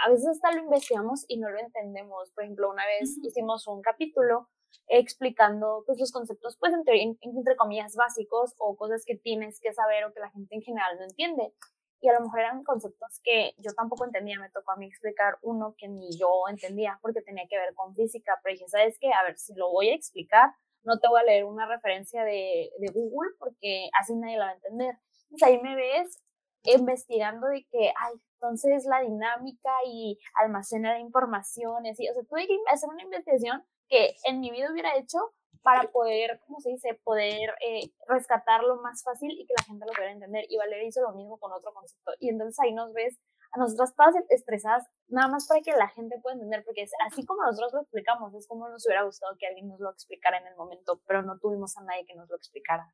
[0.05, 2.31] a veces hasta lo investigamos y no lo entendemos.
[2.31, 4.49] Por ejemplo, una vez hicimos un capítulo
[4.87, 10.05] explicando pues los conceptos pues entre, entre comillas básicos o cosas que tienes que saber
[10.05, 11.53] o que la gente en general no entiende.
[11.99, 15.39] Y a lo mejor eran conceptos que yo tampoco entendía, me tocó a mí explicar
[15.41, 19.11] uno que ni yo entendía porque tenía que ver con física, pero dije, ¿sabes qué?
[19.11, 20.51] A ver, si lo voy a explicar,
[20.83, 24.51] no te voy a leer una referencia de, de Google porque así nadie la va
[24.51, 24.95] a entender.
[25.23, 26.21] Entonces ahí me ves
[26.63, 32.45] investigando de que, ay, entonces la dinámica y almacenar información y así, o sea, tuve
[32.45, 35.17] que hacer una investigación que en mi vida hubiera hecho
[35.61, 39.91] para poder, ¿cómo se dice?, poder eh, rescatarlo más fácil y que la gente lo
[39.91, 40.45] pudiera entender.
[40.49, 42.13] Y Valeria hizo lo mismo con otro concepto.
[42.19, 43.19] Y entonces ahí nos ves
[43.51, 47.25] a nosotras todas estresadas, nada más para que la gente pueda entender, porque es así
[47.25, 50.47] como nosotros lo explicamos, es como nos hubiera gustado que alguien nos lo explicara en
[50.47, 52.93] el momento, pero no tuvimos a nadie que nos lo explicara.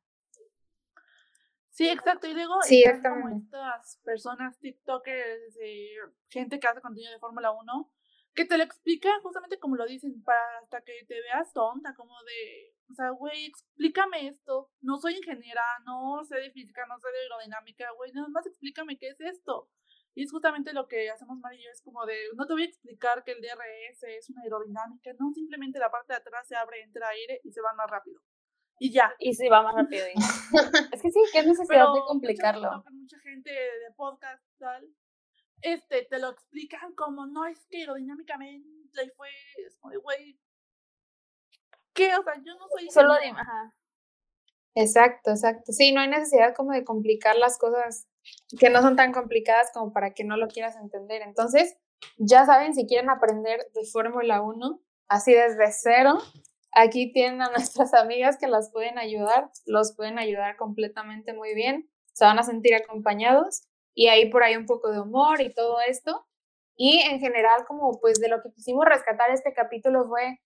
[1.70, 2.28] Sí, exacto.
[2.28, 5.58] Y luego sí, como estas personas, TikTokers,
[6.28, 7.90] gente que hace contenido de Fórmula 1,
[8.34, 12.14] que te lo explica justamente como lo dicen, para hasta que te veas tonta, como
[12.24, 14.70] de, o sea, güey, explícame esto.
[14.80, 18.98] No soy ingeniera, no sé de física, no sé de aerodinámica, güey, nada más explícame
[18.98, 19.68] qué es esto.
[20.16, 22.62] Y es justamente lo que hacemos Mari y yo, es como de, no te voy
[22.62, 26.56] a explicar que el DRS es una aerodinámica, no, simplemente la parte de atrás se
[26.56, 28.20] abre, entra aire y se va más rápido
[28.78, 29.14] y ya.
[29.18, 30.04] Y sí, va más rápido.
[30.92, 32.84] es que sí, qué necesidad de complicarlo.
[32.90, 34.88] Mucha, gente de podcast tal,
[35.64, 39.28] este, te lo explican como, no, es que aerodinámicamente y fue,
[39.66, 40.38] es como de, güey,
[41.92, 42.14] ¿qué?
[42.16, 42.90] O sea, yo no soy...
[42.90, 43.74] Solo de, ajá.
[44.76, 45.72] Exacto, exacto.
[45.72, 48.08] Sí, no hay necesidad como de complicar las cosas
[48.58, 51.22] que no son tan complicadas como para que no lo quieras entender.
[51.22, 51.76] Entonces,
[52.16, 56.18] ya saben, si quieren aprender de Fórmula 1, así desde cero,
[56.74, 61.88] Aquí tienen a nuestras amigas que las pueden ayudar, los pueden ayudar completamente muy bien,
[62.12, 63.62] se van a sentir acompañados
[63.94, 66.26] y ahí por ahí un poco de humor y todo esto.
[66.76, 70.40] Y en general, como pues de lo que quisimos rescatar este capítulo fue,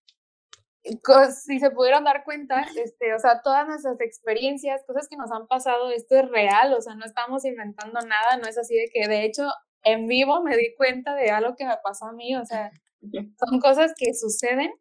[1.44, 5.46] si se pudieron dar cuenta, este, o sea, todas nuestras experiencias, cosas que nos han
[5.46, 9.08] pasado, esto es real, o sea, no estamos inventando nada, no es así de que
[9.08, 9.48] de hecho
[9.84, 12.70] en vivo me di cuenta de algo que me pasó a mí, o sea,
[13.38, 14.72] son cosas que suceden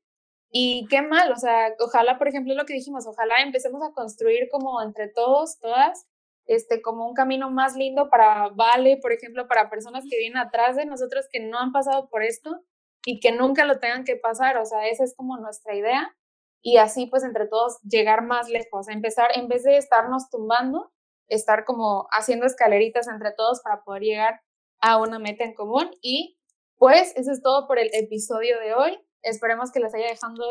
[0.49, 4.49] y qué mal, o sea, ojalá, por ejemplo, lo que dijimos, ojalá empecemos a construir
[4.51, 6.07] como entre todos, todas,
[6.47, 10.75] este, como un camino más lindo para Vale, por ejemplo, para personas que vienen atrás
[10.75, 12.63] de nosotros que no han pasado por esto
[13.05, 16.15] y que nunca lo tengan que pasar, o sea, esa es como nuestra idea
[16.61, 20.91] y así pues entre todos llegar más lejos, empezar en vez de estarnos tumbando,
[21.27, 24.41] estar como haciendo escaleritas entre todos para poder llegar
[24.81, 26.37] a una meta en común y
[26.77, 28.99] pues eso es todo por el episodio de hoy.
[29.23, 30.43] Esperemos que les haya dejado.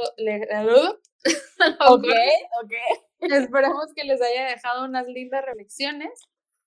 [1.88, 2.06] ok,
[2.62, 2.72] ok.
[3.20, 6.20] Esperemos que les haya dejado unas lindas reflexiones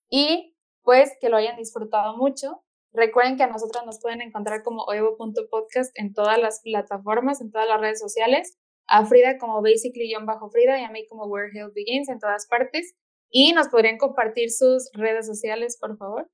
[0.08, 2.62] y pues que lo hayan disfrutado mucho.
[2.92, 7.68] Recuerden que a nosotros nos pueden encontrar como oevo.podcast en todas las plataformas, en todas
[7.68, 8.58] las redes sociales.
[8.86, 12.94] A Frida como basically-frida y a mí como Where Hill Begins en todas partes.
[13.30, 16.28] Y nos podrían compartir sus redes sociales, por favor.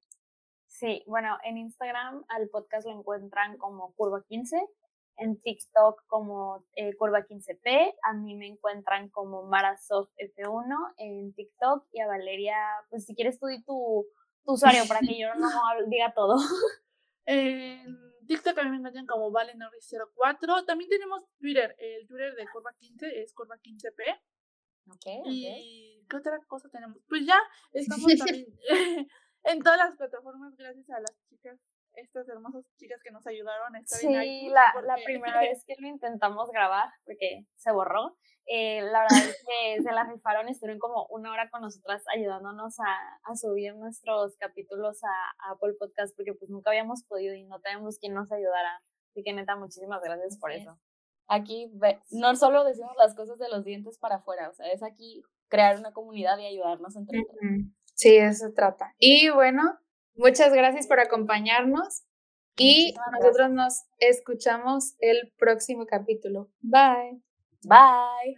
[0.66, 4.66] Sí, bueno, en Instagram al podcast lo encuentran como Curva15
[5.16, 12.06] en TikTok como eh, Curva15P, a mí me encuentran como MarasoftF1 en TikTok y a
[12.06, 12.56] Valeria,
[12.90, 14.06] pues si quieres tú di tu,
[14.44, 15.48] tu usuario para que yo no
[15.88, 16.36] diga todo.
[17.24, 17.96] En
[18.26, 20.66] TikTok también me encuentran como ValeNorris04.
[20.66, 24.20] También tenemos Twitter, el Twitter de Curva15 es Curva15P.
[24.88, 26.98] Ok, ¿Y qué otra cosa tenemos?
[27.08, 27.38] Pues ya
[27.72, 28.46] estamos también
[29.44, 31.58] en todas las plataformas gracias a las chicas
[31.97, 35.88] estas hermosas chicas que nos ayudaron a estar sí, la, la primera vez que lo
[35.88, 38.16] intentamos grabar, porque se borró,
[38.49, 42.78] eh, la verdad es que se la rifaron, estuvieron como una hora con nosotras ayudándonos
[42.78, 42.94] a,
[43.24, 47.99] a subir nuestros capítulos a, Apple Podcast, porque pues nunca habíamos podido y no teníamos
[47.99, 48.82] quien nos ayudara.
[49.11, 50.79] Así que neta, muchísimas gracias por eso.
[51.29, 51.72] Aquí
[52.11, 55.79] no solo decimos las cosas de los dientes para afuera, o sea, es aquí crear
[55.79, 57.41] una comunidad y ayudarnos entre todos.
[57.95, 58.95] Sí, eso se trata.
[58.99, 59.62] Y bueno,
[60.17, 62.05] Muchas gracias por acompañarnos
[62.57, 66.51] y nosotros nos escuchamos el próximo capítulo.
[66.61, 67.21] Bye.
[67.64, 68.37] Bye.